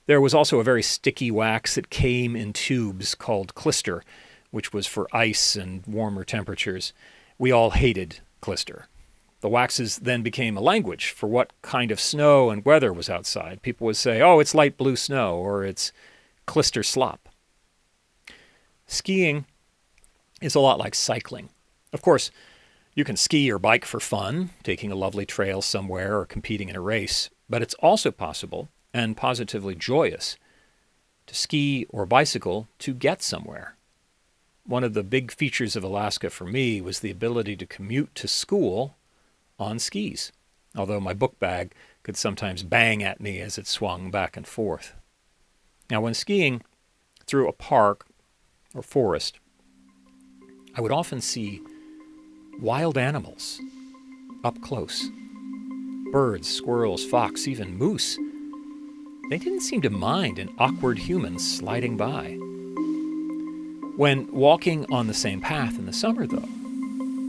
There 0.06 0.20
was 0.20 0.34
also 0.34 0.58
a 0.58 0.64
very 0.64 0.82
sticky 0.82 1.30
wax 1.30 1.74
that 1.76 1.90
came 1.90 2.36
in 2.36 2.52
tubes 2.52 3.14
called 3.14 3.54
Klister, 3.54 4.02
which 4.50 4.72
was 4.72 4.86
for 4.86 5.08
ice 5.12 5.56
and 5.56 5.84
warmer 5.86 6.24
temperatures. 6.24 6.92
We 7.38 7.50
all 7.50 7.70
hated 7.70 8.20
Klister. 8.42 8.84
The 9.44 9.50
waxes 9.50 9.98
then 9.98 10.22
became 10.22 10.56
a 10.56 10.62
language 10.62 11.10
for 11.10 11.26
what 11.26 11.52
kind 11.60 11.90
of 11.90 12.00
snow 12.00 12.48
and 12.48 12.64
weather 12.64 12.94
was 12.94 13.10
outside. 13.10 13.60
People 13.60 13.84
would 13.84 13.98
say, 13.98 14.22
oh, 14.22 14.38
it's 14.38 14.54
light 14.54 14.78
blue 14.78 14.96
snow, 14.96 15.36
or 15.36 15.64
it's 15.64 15.92
Klister 16.48 16.82
slop. 16.82 17.28
Skiing 18.86 19.44
is 20.40 20.54
a 20.54 20.60
lot 20.60 20.78
like 20.78 20.94
cycling. 20.94 21.50
Of 21.92 22.00
course, 22.00 22.30
you 22.94 23.04
can 23.04 23.18
ski 23.18 23.52
or 23.52 23.58
bike 23.58 23.84
for 23.84 24.00
fun, 24.00 24.48
taking 24.62 24.90
a 24.90 24.94
lovely 24.94 25.26
trail 25.26 25.60
somewhere 25.60 26.18
or 26.18 26.24
competing 26.24 26.70
in 26.70 26.76
a 26.76 26.80
race, 26.80 27.28
but 27.46 27.60
it's 27.60 27.74
also 27.74 28.10
possible 28.10 28.70
and 28.94 29.14
positively 29.14 29.74
joyous 29.74 30.38
to 31.26 31.34
ski 31.34 31.84
or 31.90 32.06
bicycle 32.06 32.66
to 32.78 32.94
get 32.94 33.20
somewhere. 33.20 33.76
One 34.64 34.84
of 34.84 34.94
the 34.94 35.02
big 35.02 35.30
features 35.30 35.76
of 35.76 35.84
Alaska 35.84 36.30
for 36.30 36.46
me 36.46 36.80
was 36.80 37.00
the 37.00 37.10
ability 37.10 37.56
to 37.56 37.66
commute 37.66 38.14
to 38.14 38.26
school 38.26 38.96
on 39.58 39.78
skis, 39.78 40.32
although 40.76 41.00
my 41.00 41.14
book 41.14 41.38
bag 41.38 41.72
could 42.02 42.16
sometimes 42.16 42.62
bang 42.62 43.02
at 43.02 43.20
me 43.20 43.40
as 43.40 43.58
it 43.58 43.66
swung 43.66 44.10
back 44.10 44.36
and 44.36 44.46
forth. 44.46 44.94
Now, 45.90 46.00
when 46.00 46.14
skiing 46.14 46.62
through 47.26 47.48
a 47.48 47.52
park 47.52 48.06
or 48.74 48.82
forest, 48.82 49.38
I 50.74 50.80
would 50.80 50.92
often 50.92 51.20
see 51.20 51.62
wild 52.60 52.98
animals 52.98 53.60
up 54.44 54.60
close 54.62 55.08
birds, 56.12 56.48
squirrels, 56.48 57.04
fox, 57.04 57.48
even 57.48 57.76
moose. 57.76 58.16
They 59.30 59.38
didn't 59.38 59.62
seem 59.62 59.82
to 59.82 59.90
mind 59.90 60.38
an 60.38 60.54
awkward 60.58 60.96
human 60.96 61.40
sliding 61.40 61.96
by. 61.96 62.38
When 63.96 64.30
walking 64.30 64.86
on 64.92 65.08
the 65.08 65.14
same 65.14 65.40
path 65.40 65.76
in 65.76 65.86
the 65.86 65.92
summer, 65.92 66.28
though, 66.28 66.48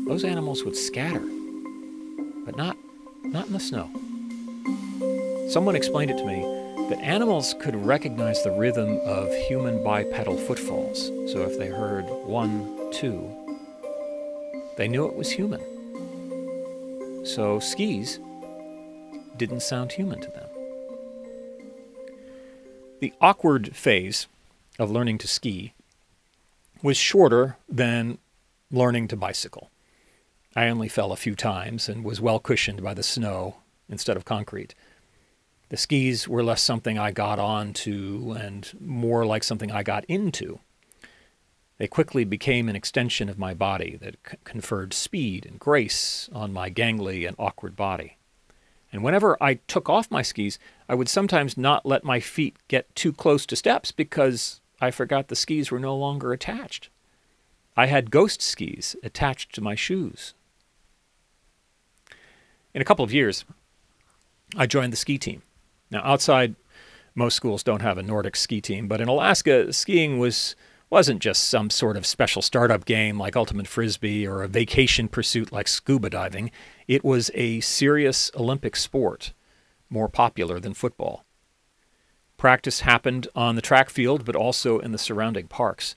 those 0.08 0.24
animals 0.24 0.64
would 0.64 0.76
scatter, 0.76 1.24
but 2.46 2.56
not, 2.56 2.78
not 3.24 3.48
in 3.48 3.54
the 3.54 3.60
snow. 3.60 3.90
Someone 5.50 5.76
explained 5.76 6.12
it 6.12 6.18
to 6.18 6.26
me 6.26 6.42
that 6.90 7.00
animals 7.02 7.56
could 7.60 7.76
recognize 7.76 8.44
the 8.44 8.52
rhythm 8.52 9.00
of 9.04 9.34
human 9.48 9.84
bipedal 9.84 10.38
footfalls. 10.38 11.08
So 11.32 11.42
if 11.42 11.58
they 11.58 11.68
heard 11.68 12.06
one, 12.26 12.92
two, 12.92 13.28
they 14.78 14.88
knew 14.88 15.06
it 15.06 15.16
was 15.16 15.32
human. 15.32 15.62
So 17.26 17.60
skis 17.60 18.20
didn't 19.38 19.62
sound 19.62 19.92
human 19.94 20.22
to 20.22 20.30
them. 20.30 20.50
The 23.00 23.14
awkward 23.20 23.76
phase 23.76 24.28
of 24.78 24.92
learning 24.92 25.18
to 25.20 25.28
ski 25.28 25.74
was 26.84 26.98
shorter 26.98 27.58
than 27.68 28.20
learning 28.72 29.08
to 29.10 29.16
bicycle. 29.16 29.72
I 30.56 30.70
only 30.70 30.88
fell 30.88 31.12
a 31.12 31.18
few 31.18 31.36
times 31.36 31.90
and 31.90 32.06
was 32.06 32.22
well 32.22 32.40
cushioned 32.40 32.82
by 32.82 32.94
the 32.94 33.04
snow 33.04 33.58
instead 33.90 34.16
of 34.16 34.24
concrete. 34.24 34.74
The 35.68 35.76
skis 35.76 36.28
were 36.28 36.44
less 36.44 36.62
something 36.62 36.98
I 36.98 37.12
got 37.12 37.40
onto 37.40 38.34
and 38.40 38.72
more 38.80 39.26
like 39.26 39.44
something 39.44 39.72
I 39.72 39.84
got 39.84 40.06
into. 40.06 40.60
They 41.78 41.88
quickly 41.88 42.24
became 42.24 42.70
an 42.70 42.76
extension 42.76 43.28
of 43.28 43.38
my 43.38 43.54
body 43.54 43.98
that 43.98 44.16
c- 44.30 44.38
conferred 44.46 44.94
speed 44.94 45.46
and 45.46 45.60
grace 45.60 46.30
on 46.32 46.54
my 46.54 46.70
gangly 46.70 47.28
and 47.28 47.36
awkward 47.38 47.76
body. 47.76 48.18
And 48.94 49.04
whenever 49.04 49.36
I 49.44 49.56
took 49.56 49.90
off 49.90 50.10
my 50.10 50.22
skis, 50.22 50.58
I 50.88 50.96
would 50.96 51.10
sometimes 51.10 51.58
not 51.58 51.86
let 51.86 52.06
my 52.06 52.22
feet 52.22 52.56
get 52.70 52.96
too 52.96 53.12
close 53.12 53.46
to 53.48 53.58
steps 53.58 53.92
because 53.92 54.62
I 54.80 54.92
forgot 54.92 55.28
the 55.28 55.36
skis 55.36 55.70
were 55.70 55.80
no 55.80 55.98
longer 55.98 56.32
attached. 56.32 56.88
I 57.76 57.88
had 57.88 58.10
ghost 58.10 58.42
skis 58.42 58.96
attached 59.04 59.54
to 59.56 59.62
my 59.62 59.76
shoes. 59.76 60.34
In 62.76 62.82
a 62.82 62.86
couple 62.86 63.06
of 63.06 63.14
years, 63.14 63.46
I 64.58 64.66
joined 64.66 64.92
the 64.92 64.98
ski 64.98 65.18
team. 65.18 65.44
Now, 65.90 66.02
outside, 66.04 66.56
most 67.16 67.36
schools 67.36 67.64
don't 67.64 67.82
have 67.82 67.98
a 67.98 68.04
Nordic 68.04 68.36
ski 68.36 68.60
team, 68.60 68.90
but 68.90 69.00
in 69.00 69.08
Alaska, 69.08 69.72
skiing 69.72 70.20
was 70.20 70.58
wasn't 70.90 71.22
just 71.22 71.46
some 71.46 71.70
sort 71.70 71.96
of 71.96 72.06
special 72.06 72.42
startup 72.42 72.84
game 72.84 73.18
like 73.18 73.38
Ultimate 73.38 73.68
Frisbee 73.68 74.28
or 74.28 74.44
a 74.44 74.50
vacation 74.50 75.08
pursuit 75.08 75.54
like 75.54 75.70
scuba 75.70 76.10
diving. 76.10 76.52
It 76.86 77.06
was 77.06 77.32
a 77.34 77.62
serious 77.62 78.30
Olympic 78.36 78.76
sport, 78.76 79.32
more 79.90 80.10
popular 80.10 80.60
than 80.60 80.74
football. 80.74 81.24
Practice 82.36 82.82
happened 82.82 83.30
on 83.36 83.56
the 83.56 83.62
track 83.62 83.90
field, 83.90 84.26
but 84.26 84.36
also 84.36 84.80
in 84.80 84.92
the 84.92 84.98
surrounding 84.98 85.48
parks. 85.48 85.96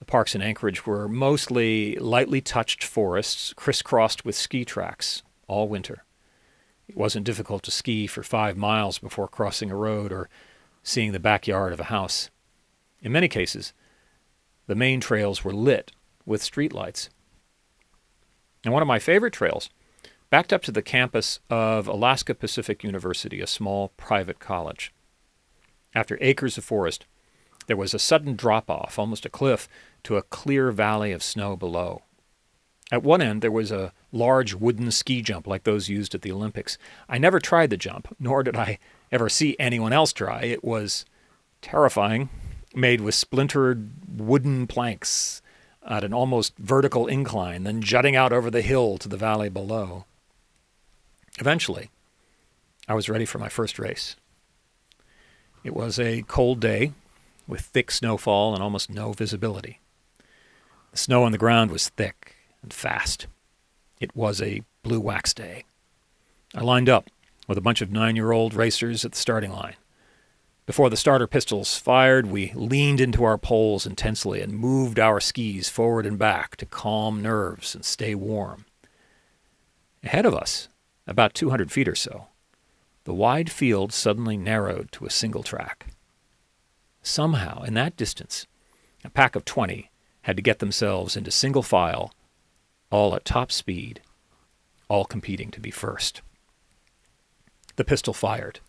The 0.00 0.04
parks 0.04 0.34
in 0.34 0.42
Anchorage 0.42 0.84
were 0.84 1.08
mostly 1.08 1.94
lightly 1.94 2.40
touched 2.40 2.82
forests 2.82 3.52
crisscrossed 3.54 4.24
with 4.24 4.34
ski 4.34 4.64
tracks 4.64 5.22
all 5.48 5.68
winter. 5.68 6.04
It 6.88 6.96
wasn't 6.96 7.26
difficult 7.26 7.62
to 7.64 7.70
ski 7.70 8.06
for 8.06 8.22
five 8.22 8.56
miles 8.56 8.98
before 8.98 9.28
crossing 9.28 9.70
a 9.70 9.76
road 9.76 10.12
or 10.12 10.28
seeing 10.82 11.12
the 11.12 11.20
backyard 11.20 11.72
of 11.72 11.80
a 11.80 11.84
house. 11.84 12.30
In 13.00 13.12
many 13.12 13.28
cases, 13.28 13.72
the 14.66 14.74
main 14.74 15.00
trails 15.00 15.44
were 15.44 15.52
lit 15.52 15.92
with 16.24 16.42
streetlights. 16.42 17.08
And 18.64 18.72
one 18.72 18.82
of 18.82 18.88
my 18.88 18.98
favorite 18.98 19.32
trails 19.32 19.70
backed 20.30 20.52
up 20.52 20.62
to 20.62 20.72
the 20.72 20.82
campus 20.82 21.40
of 21.50 21.86
Alaska 21.86 22.34
Pacific 22.34 22.84
University, 22.84 23.40
a 23.40 23.46
small 23.46 23.88
private 23.96 24.38
college. 24.38 24.92
After 25.94 26.16
acres 26.20 26.56
of 26.56 26.64
forest, 26.64 27.06
there 27.66 27.76
was 27.76 27.94
a 27.94 27.98
sudden 27.98 28.34
drop 28.34 28.70
off, 28.70 28.98
almost 28.98 29.26
a 29.26 29.30
cliff, 29.30 29.68
to 30.04 30.16
a 30.16 30.22
clear 30.22 30.70
valley 30.72 31.12
of 31.12 31.22
snow 31.22 31.56
below. 31.56 32.02
At 32.92 33.02
one 33.02 33.22
end, 33.22 33.40
there 33.40 33.50
was 33.50 33.72
a 33.72 33.94
large 34.12 34.52
wooden 34.52 34.90
ski 34.90 35.22
jump 35.22 35.46
like 35.46 35.64
those 35.64 35.88
used 35.88 36.14
at 36.14 36.20
the 36.20 36.30
Olympics. 36.30 36.76
I 37.08 37.16
never 37.16 37.40
tried 37.40 37.70
the 37.70 37.78
jump, 37.78 38.14
nor 38.20 38.42
did 38.42 38.54
I 38.54 38.78
ever 39.10 39.30
see 39.30 39.56
anyone 39.58 39.94
else 39.94 40.12
try. 40.12 40.42
It 40.42 40.62
was 40.62 41.06
terrifying 41.62 42.28
made 42.74 43.00
with 43.00 43.14
splintered 43.14 43.90
wooden 44.20 44.66
planks 44.66 45.40
at 45.86 46.04
an 46.04 46.12
almost 46.12 46.56
vertical 46.58 47.06
incline, 47.06 47.64
then 47.64 47.80
jutting 47.80 48.14
out 48.14 48.32
over 48.32 48.50
the 48.50 48.62
hill 48.62 48.98
to 48.98 49.08
the 49.08 49.16
valley 49.16 49.48
below. 49.48 50.04
Eventually, 51.38 51.90
I 52.86 52.94
was 52.94 53.08
ready 53.08 53.24
for 53.24 53.38
my 53.38 53.48
first 53.48 53.78
race. 53.78 54.16
It 55.64 55.74
was 55.74 55.98
a 55.98 56.22
cold 56.22 56.60
day 56.60 56.92
with 57.46 57.62
thick 57.62 57.90
snowfall 57.90 58.54
and 58.54 58.62
almost 58.62 58.90
no 58.90 59.12
visibility. 59.12 59.80
The 60.90 60.98
snow 60.98 61.24
on 61.24 61.32
the 61.32 61.38
ground 61.38 61.70
was 61.70 61.88
thick 61.88 62.31
and 62.62 62.72
fast. 62.72 63.26
It 64.00 64.14
was 64.16 64.40
a 64.40 64.62
blue 64.82 65.00
wax 65.00 65.34
day. 65.34 65.64
I 66.54 66.60
lined 66.60 66.88
up 66.88 67.08
with 67.48 67.58
a 67.58 67.62
bunch 67.62 67.80
of 67.80 67.90
nine 67.90 68.16
year 68.16 68.32
old 68.32 68.54
racers 68.54 69.04
at 69.04 69.12
the 69.12 69.18
starting 69.18 69.52
line. 69.52 69.76
Before 70.64 70.88
the 70.88 70.96
starter 70.96 71.26
pistols 71.26 71.76
fired, 71.76 72.26
we 72.26 72.52
leaned 72.54 73.00
into 73.00 73.24
our 73.24 73.36
poles 73.36 73.84
intensely 73.84 74.40
and 74.40 74.56
moved 74.56 74.98
our 74.98 75.18
skis 75.18 75.68
forward 75.68 76.06
and 76.06 76.18
back 76.18 76.56
to 76.56 76.66
calm 76.66 77.20
nerves 77.20 77.74
and 77.74 77.84
stay 77.84 78.14
warm. 78.14 78.64
Ahead 80.04 80.24
of 80.24 80.34
us, 80.34 80.68
about 81.06 81.34
200 81.34 81.72
feet 81.72 81.88
or 81.88 81.96
so, 81.96 82.26
the 83.04 83.14
wide 83.14 83.50
field 83.50 83.92
suddenly 83.92 84.36
narrowed 84.36 84.92
to 84.92 85.04
a 85.04 85.10
single 85.10 85.42
track. 85.42 85.88
Somehow, 87.02 87.62
in 87.64 87.74
that 87.74 87.96
distance, 87.96 88.46
a 89.04 89.10
pack 89.10 89.34
of 89.34 89.44
20 89.44 89.90
had 90.22 90.36
to 90.36 90.42
get 90.42 90.60
themselves 90.60 91.16
into 91.16 91.32
single 91.32 91.64
file, 91.64 92.14
all 92.92 93.14
at 93.14 93.24
top 93.24 93.50
speed, 93.50 94.00
all 94.88 95.04
competing 95.04 95.50
to 95.50 95.60
be 95.60 95.70
first. 95.70 96.20
The 97.76 97.84
pistol 97.84 98.12
fired. 98.12 98.60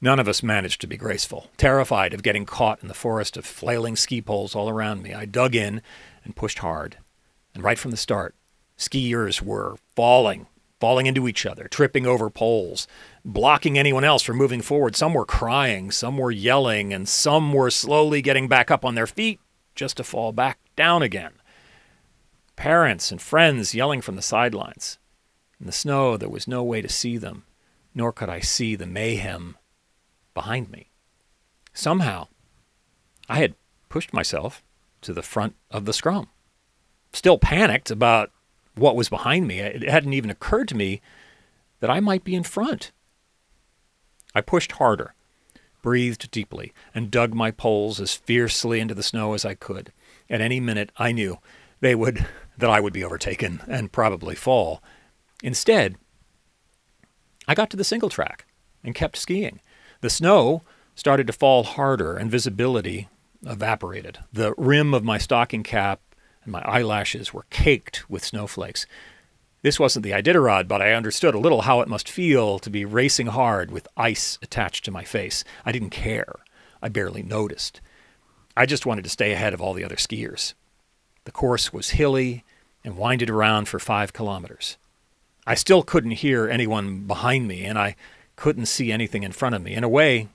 None 0.00 0.20
of 0.20 0.28
us 0.28 0.44
managed 0.44 0.80
to 0.82 0.86
be 0.86 0.96
graceful. 0.96 1.50
Terrified 1.56 2.14
of 2.14 2.22
getting 2.22 2.46
caught 2.46 2.80
in 2.82 2.88
the 2.88 2.94
forest 2.94 3.36
of 3.36 3.44
flailing 3.44 3.96
ski 3.96 4.22
poles 4.22 4.54
all 4.54 4.68
around 4.68 5.02
me, 5.02 5.12
I 5.12 5.24
dug 5.24 5.56
in 5.56 5.82
and 6.24 6.36
pushed 6.36 6.60
hard. 6.60 6.98
And 7.52 7.64
right 7.64 7.78
from 7.78 7.90
the 7.90 7.96
start, 7.96 8.36
skiers 8.78 9.42
were 9.42 9.76
falling, 9.96 10.46
falling 10.78 11.06
into 11.06 11.26
each 11.26 11.44
other, 11.44 11.66
tripping 11.66 12.06
over 12.06 12.30
poles, 12.30 12.86
blocking 13.24 13.76
anyone 13.76 14.04
else 14.04 14.22
from 14.22 14.36
moving 14.36 14.62
forward. 14.62 14.94
Some 14.94 15.14
were 15.14 15.24
crying, 15.24 15.90
some 15.90 16.16
were 16.16 16.30
yelling, 16.30 16.92
and 16.92 17.08
some 17.08 17.52
were 17.52 17.70
slowly 17.70 18.22
getting 18.22 18.46
back 18.46 18.70
up 18.70 18.84
on 18.84 18.94
their 18.94 19.08
feet 19.08 19.40
just 19.74 19.96
to 19.96 20.04
fall 20.04 20.30
back 20.30 20.60
down 20.76 21.02
again. 21.02 21.32
Parents 22.58 23.10
and 23.10 23.22
friends 23.22 23.74
yelling 23.74 24.00
from 24.00 24.16
the 24.16 24.22
sidelines. 24.22 24.98
In 25.60 25.66
the 25.66 25.72
snow, 25.72 26.16
there 26.16 26.28
was 26.28 26.46
no 26.46 26.62
way 26.62 26.82
to 26.82 26.88
see 26.88 27.16
them 27.16 27.44
nor 27.98 28.12
could 28.12 28.28
I 28.28 28.38
see 28.38 28.76
the 28.76 28.86
mayhem 28.86 29.56
behind 30.32 30.70
me. 30.70 30.88
Somehow, 31.74 32.28
I 33.28 33.38
had 33.38 33.56
pushed 33.88 34.12
myself 34.12 34.62
to 35.02 35.12
the 35.12 35.22
front 35.22 35.56
of 35.70 35.84
the 35.84 35.92
scrum. 35.92 36.28
Still 37.12 37.38
panicked 37.38 37.90
about 37.90 38.30
what 38.76 38.94
was 38.94 39.08
behind 39.08 39.48
me. 39.48 39.58
It 39.58 39.88
hadn't 39.88 40.12
even 40.12 40.30
occurred 40.30 40.68
to 40.68 40.76
me 40.76 41.00
that 41.80 41.90
I 41.90 41.98
might 41.98 42.22
be 42.22 42.36
in 42.36 42.44
front. 42.44 42.92
I 44.32 44.42
pushed 44.42 44.72
harder, 44.72 45.14
breathed 45.82 46.30
deeply, 46.30 46.72
and 46.94 47.10
dug 47.10 47.34
my 47.34 47.50
poles 47.50 48.00
as 48.00 48.14
fiercely 48.14 48.78
into 48.78 48.94
the 48.94 49.02
snow 49.02 49.34
as 49.34 49.44
I 49.44 49.54
could. 49.54 49.92
At 50.30 50.40
any 50.40 50.60
minute, 50.60 50.92
I 50.98 51.10
knew 51.10 51.38
they 51.80 51.96
would 51.96 52.26
that 52.58 52.70
I 52.70 52.80
would 52.80 52.92
be 52.92 53.04
overtaken 53.04 53.62
and 53.66 53.92
probably 53.92 54.34
fall. 54.34 54.82
Instead, 55.42 55.96
I 57.46 57.54
got 57.54 57.70
to 57.70 57.76
the 57.76 57.84
single 57.84 58.10
track 58.10 58.44
and 58.84 58.94
kept 58.94 59.16
skiing. 59.16 59.60
The 60.00 60.10
snow 60.10 60.62
started 60.94 61.26
to 61.28 61.32
fall 61.32 61.62
harder 61.62 62.16
and 62.16 62.30
visibility 62.30 63.08
evaporated. 63.46 64.18
The 64.32 64.54
rim 64.58 64.92
of 64.92 65.04
my 65.04 65.18
stocking 65.18 65.62
cap 65.62 66.00
and 66.42 66.52
my 66.52 66.62
eyelashes 66.62 67.32
were 67.32 67.46
caked 67.50 68.08
with 68.10 68.24
snowflakes. 68.24 68.86
This 69.62 69.80
wasn't 69.80 70.04
the 70.04 70.12
Iditarod, 70.12 70.68
but 70.68 70.82
I 70.82 70.92
understood 70.92 71.34
a 71.34 71.38
little 71.38 71.62
how 71.62 71.80
it 71.80 71.88
must 71.88 72.08
feel 72.08 72.58
to 72.58 72.70
be 72.70 72.84
racing 72.84 73.28
hard 73.28 73.70
with 73.70 73.88
ice 73.96 74.38
attached 74.42 74.84
to 74.84 74.90
my 74.90 75.04
face. 75.04 75.44
I 75.64 75.72
didn't 75.72 75.90
care. 75.90 76.36
I 76.82 76.88
barely 76.88 77.22
noticed. 77.22 77.80
I 78.56 78.66
just 78.66 78.86
wanted 78.86 79.04
to 79.04 79.10
stay 79.10 79.32
ahead 79.32 79.54
of 79.54 79.60
all 79.60 79.74
the 79.74 79.84
other 79.84 79.96
skiers. 79.96 80.54
The 81.24 81.32
course 81.32 81.72
was 81.72 81.90
hilly 81.90 82.44
and 82.84 82.96
winded 82.96 83.30
around 83.30 83.68
for 83.68 83.78
five 83.78 84.12
kilometers. 84.12 84.76
I 85.46 85.54
still 85.54 85.82
couldn't 85.82 86.12
hear 86.12 86.48
anyone 86.48 87.06
behind 87.06 87.48
me, 87.48 87.64
and 87.64 87.78
I 87.78 87.96
couldn't 88.36 88.66
see 88.66 88.92
anything 88.92 89.22
in 89.22 89.32
front 89.32 89.54
of 89.54 89.62
me. 89.62 89.74
In 89.74 89.84
a 89.84 89.88
way, 89.88 90.28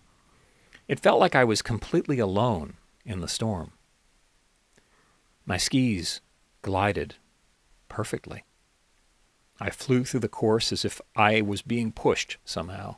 it 0.87 0.99
felt 0.99 1.19
like 1.19 1.35
I 1.35 1.43
was 1.43 1.61
completely 1.61 2.19
alone 2.19 2.73
in 3.05 3.21
the 3.21 3.27
storm. 3.27 3.71
My 5.45 5.57
skis 5.57 6.21
glided 6.61 7.15
perfectly. 7.89 8.43
I 9.59 9.69
flew 9.69 10.03
through 10.03 10.21
the 10.21 10.27
course 10.27 10.71
as 10.71 10.83
if 10.83 10.99
I 11.15 11.41
was 11.41 11.61
being 11.61 11.91
pushed 11.91 12.37
somehow. 12.43 12.97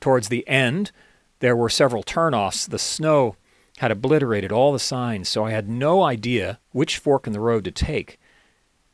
Towards 0.00 0.28
the 0.28 0.46
end, 0.46 0.92
there 1.40 1.56
were 1.56 1.70
several 1.70 2.02
turnoffs. 2.02 2.68
The 2.68 2.78
snow 2.78 3.36
had 3.78 3.90
obliterated 3.90 4.52
all 4.52 4.72
the 4.72 4.78
signs, 4.78 5.28
so 5.28 5.44
I 5.44 5.50
had 5.50 5.68
no 5.68 6.02
idea 6.02 6.60
which 6.70 6.98
fork 6.98 7.26
in 7.26 7.32
the 7.32 7.40
road 7.40 7.64
to 7.64 7.70
take. 7.70 8.18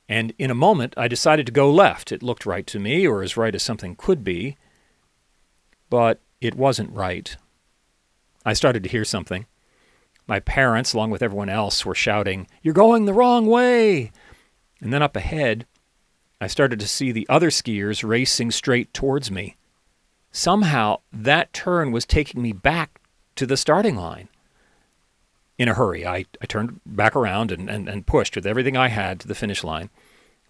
And 0.08 0.32
in 0.38 0.50
a 0.50 0.54
moment, 0.54 0.94
I 0.96 1.06
decided 1.06 1.46
to 1.46 1.52
go 1.52 1.70
left. 1.70 2.10
It 2.10 2.22
looked 2.22 2.46
right 2.46 2.66
to 2.66 2.80
me, 2.80 3.06
or 3.06 3.22
as 3.22 3.36
right 3.36 3.54
as 3.54 3.62
something 3.62 3.94
could 3.94 4.24
be. 4.24 4.56
But 5.88 6.20
it 6.40 6.54
wasn't 6.54 6.92
right. 6.92 7.36
I 8.44 8.54
started 8.54 8.82
to 8.82 8.88
hear 8.88 9.04
something. 9.04 9.46
My 10.26 10.40
parents, 10.40 10.94
along 10.94 11.10
with 11.10 11.22
everyone 11.22 11.48
else, 11.48 11.84
were 11.84 11.94
shouting, 11.94 12.46
You're 12.62 12.74
going 12.74 13.04
the 13.04 13.12
wrong 13.12 13.46
way! 13.46 14.12
And 14.80 14.92
then 14.92 15.02
up 15.02 15.14
ahead, 15.14 15.66
I 16.40 16.46
started 16.46 16.80
to 16.80 16.88
see 16.88 17.12
the 17.12 17.28
other 17.28 17.50
skiers 17.50 18.08
racing 18.08 18.50
straight 18.52 18.94
towards 18.94 19.30
me. 19.30 19.56
Somehow, 20.32 21.00
that 21.12 21.52
turn 21.52 21.92
was 21.92 22.06
taking 22.06 22.40
me 22.40 22.52
back 22.52 23.00
to 23.36 23.46
the 23.46 23.56
starting 23.56 23.96
line. 23.96 24.28
In 25.60 25.68
a 25.68 25.74
hurry, 25.74 26.06
I, 26.06 26.24
I 26.40 26.46
turned 26.46 26.80
back 26.86 27.14
around 27.14 27.52
and, 27.52 27.68
and, 27.68 27.86
and 27.86 28.06
pushed 28.06 28.34
with 28.34 28.46
everything 28.46 28.78
I 28.78 28.88
had 28.88 29.20
to 29.20 29.28
the 29.28 29.34
finish 29.34 29.62
line. 29.62 29.90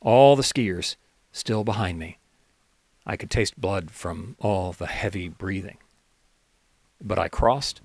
All 0.00 0.36
the 0.36 0.44
skiers 0.44 0.94
still 1.32 1.64
behind 1.64 1.98
me. 1.98 2.18
I 3.04 3.16
could 3.16 3.28
taste 3.28 3.60
blood 3.60 3.90
from 3.90 4.36
all 4.38 4.70
the 4.70 4.86
heavy 4.86 5.28
breathing. 5.28 5.78
But 7.02 7.18
I 7.18 7.26
crossed 7.26 7.80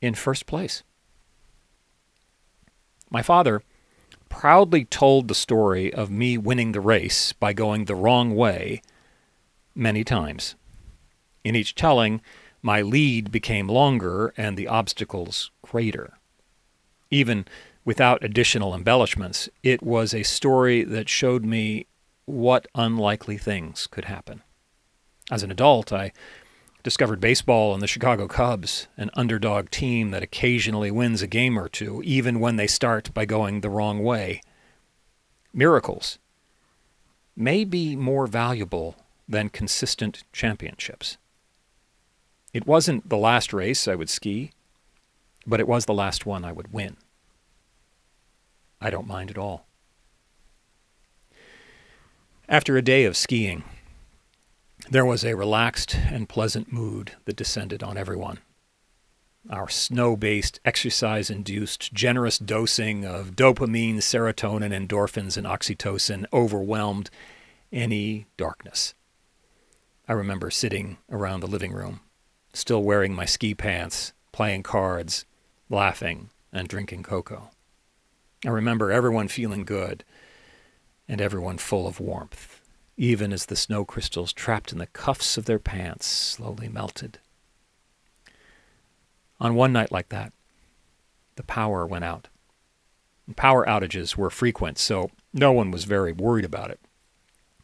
in 0.00 0.14
first 0.14 0.46
place. 0.46 0.82
My 3.08 3.22
father 3.22 3.62
proudly 4.28 4.86
told 4.86 5.28
the 5.28 5.36
story 5.36 5.94
of 5.94 6.10
me 6.10 6.36
winning 6.36 6.72
the 6.72 6.80
race 6.80 7.32
by 7.32 7.52
going 7.52 7.84
the 7.84 7.94
wrong 7.94 8.34
way 8.34 8.82
many 9.72 10.02
times. 10.02 10.56
In 11.44 11.54
each 11.54 11.76
telling, 11.76 12.22
my 12.66 12.82
lead 12.82 13.30
became 13.30 13.68
longer 13.68 14.34
and 14.36 14.56
the 14.56 14.66
obstacles 14.66 15.52
greater. 15.62 16.18
Even 17.12 17.46
without 17.84 18.24
additional 18.24 18.74
embellishments, 18.74 19.48
it 19.62 19.84
was 19.84 20.12
a 20.12 20.24
story 20.24 20.82
that 20.82 21.08
showed 21.08 21.44
me 21.44 21.86
what 22.24 22.66
unlikely 22.74 23.38
things 23.38 23.86
could 23.86 24.06
happen. 24.06 24.42
As 25.30 25.44
an 25.44 25.52
adult, 25.52 25.92
I 25.92 26.10
discovered 26.82 27.20
baseball 27.20 27.72
and 27.72 27.80
the 27.80 27.86
Chicago 27.86 28.26
Cubs, 28.26 28.88
an 28.96 29.12
underdog 29.14 29.70
team 29.70 30.10
that 30.10 30.24
occasionally 30.24 30.90
wins 30.90 31.22
a 31.22 31.28
game 31.28 31.56
or 31.56 31.68
two, 31.68 32.02
even 32.04 32.40
when 32.40 32.56
they 32.56 32.66
start 32.66 33.14
by 33.14 33.24
going 33.26 33.60
the 33.60 33.70
wrong 33.70 34.02
way. 34.02 34.40
Miracles 35.54 36.18
may 37.36 37.62
be 37.62 37.94
more 37.94 38.26
valuable 38.26 38.96
than 39.28 39.50
consistent 39.50 40.24
championships. 40.32 41.16
It 42.56 42.66
wasn't 42.66 43.10
the 43.10 43.18
last 43.18 43.52
race 43.52 43.86
I 43.86 43.94
would 43.96 44.08
ski, 44.08 44.50
but 45.46 45.60
it 45.60 45.68
was 45.68 45.84
the 45.84 45.92
last 45.92 46.24
one 46.24 46.42
I 46.42 46.52
would 46.52 46.72
win. 46.72 46.96
I 48.80 48.88
don't 48.88 49.06
mind 49.06 49.30
at 49.30 49.36
all. 49.36 49.66
After 52.48 52.78
a 52.78 52.82
day 52.82 53.04
of 53.04 53.14
skiing, 53.14 53.62
there 54.88 55.04
was 55.04 55.22
a 55.22 55.36
relaxed 55.36 55.96
and 55.96 56.30
pleasant 56.30 56.72
mood 56.72 57.12
that 57.26 57.36
descended 57.36 57.82
on 57.82 57.98
everyone. 57.98 58.38
Our 59.50 59.68
snow 59.68 60.16
based, 60.16 60.58
exercise 60.64 61.28
induced, 61.28 61.92
generous 61.92 62.38
dosing 62.38 63.04
of 63.04 63.36
dopamine, 63.36 63.96
serotonin, 63.96 64.72
endorphins, 64.72 65.36
and 65.36 65.46
oxytocin 65.46 66.24
overwhelmed 66.32 67.10
any 67.70 68.28
darkness. 68.38 68.94
I 70.08 70.14
remember 70.14 70.50
sitting 70.50 70.96
around 71.10 71.40
the 71.40 71.48
living 71.48 71.74
room, 71.74 72.00
still 72.56 72.82
wearing 72.82 73.14
my 73.14 73.24
ski 73.24 73.54
pants, 73.54 74.12
playing 74.32 74.62
cards, 74.62 75.24
laughing, 75.68 76.30
and 76.52 76.68
drinking 76.68 77.02
cocoa. 77.02 77.50
I 78.44 78.50
remember 78.50 78.90
everyone 78.90 79.28
feeling 79.28 79.64
good 79.64 80.04
and 81.08 81.20
everyone 81.20 81.58
full 81.58 81.86
of 81.86 82.00
warmth 82.00 82.60
even 82.96 83.32
as 83.32 83.46
the 83.46 83.56
snow 83.56 83.84
crystals 83.84 84.32
trapped 84.32 84.72
in 84.72 84.78
the 84.78 84.86
cuffs 84.86 85.36
of 85.36 85.44
their 85.44 85.58
pants 85.58 86.06
slowly 86.06 86.68
melted. 86.68 87.18
On 89.38 89.54
one 89.54 89.72
night 89.72 89.92
like 89.92 90.08
that, 90.08 90.32
the 91.36 91.42
power 91.42 91.86
went 91.86 92.04
out. 92.04 92.28
Power 93.36 93.66
outages 93.66 94.16
were 94.16 94.30
frequent, 94.30 94.78
so 94.78 95.10
no 95.34 95.52
one 95.52 95.70
was 95.70 95.84
very 95.84 96.12
worried 96.12 96.44
about 96.44 96.70
it. 96.70 96.80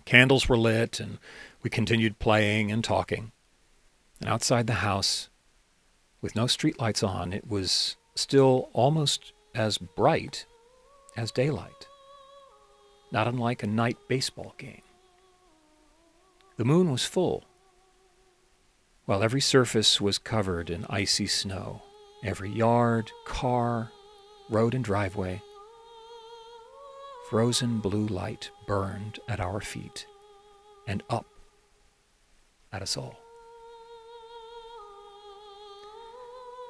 Candles 0.04 0.48
were 0.48 0.58
lit, 0.58 1.00
and 1.00 1.18
we 1.62 1.70
continued 1.70 2.18
playing 2.18 2.70
and 2.70 2.84
talking. 2.84 3.32
And 4.22 4.30
outside 4.30 4.68
the 4.68 4.74
house, 4.74 5.28
with 6.20 6.36
no 6.36 6.44
streetlights 6.44 7.06
on, 7.06 7.32
it 7.32 7.48
was 7.48 7.96
still 8.14 8.70
almost 8.72 9.32
as 9.52 9.78
bright 9.78 10.46
as 11.16 11.32
daylight, 11.32 11.88
not 13.10 13.26
unlike 13.26 13.64
a 13.64 13.66
night 13.66 13.98
baseball 14.06 14.54
game. 14.58 14.82
The 16.56 16.64
moon 16.64 16.92
was 16.92 17.04
full, 17.04 17.42
while 19.06 19.24
every 19.24 19.40
surface 19.40 20.00
was 20.00 20.18
covered 20.18 20.70
in 20.70 20.86
icy 20.88 21.26
snow. 21.26 21.82
Every 22.22 22.50
yard, 22.50 23.10
car, 23.26 23.90
road, 24.48 24.72
and 24.72 24.84
driveway. 24.84 25.42
Frozen 27.28 27.80
blue 27.80 28.06
light 28.06 28.52
burned 28.68 29.18
at 29.26 29.40
our 29.40 29.60
feet 29.60 30.06
and 30.86 31.02
up 31.10 31.26
at 32.72 32.82
us 32.82 32.96
all. 32.96 33.21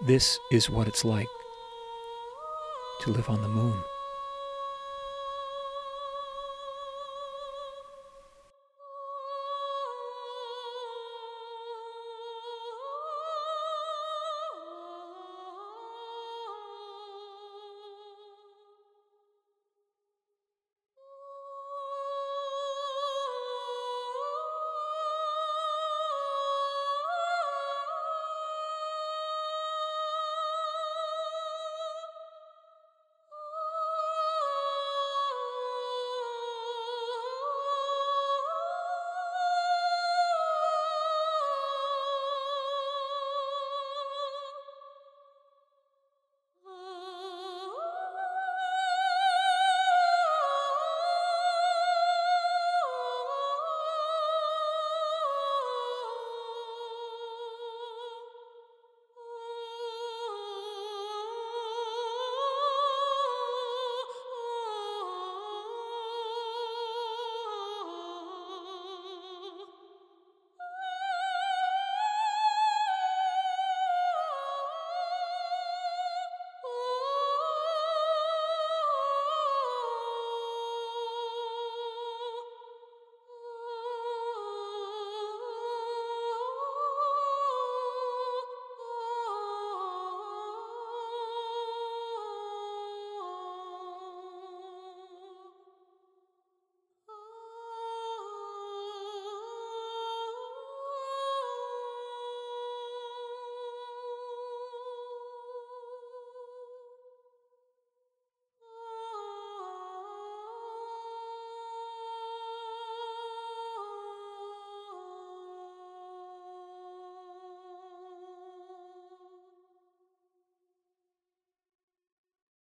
This 0.04 0.40
is 0.50 0.68
what 0.68 0.88
it's 0.88 1.04
like 1.04 1.28
to 3.02 3.12
live 3.12 3.30
on 3.30 3.40
the 3.40 3.48
moon. 3.48 3.84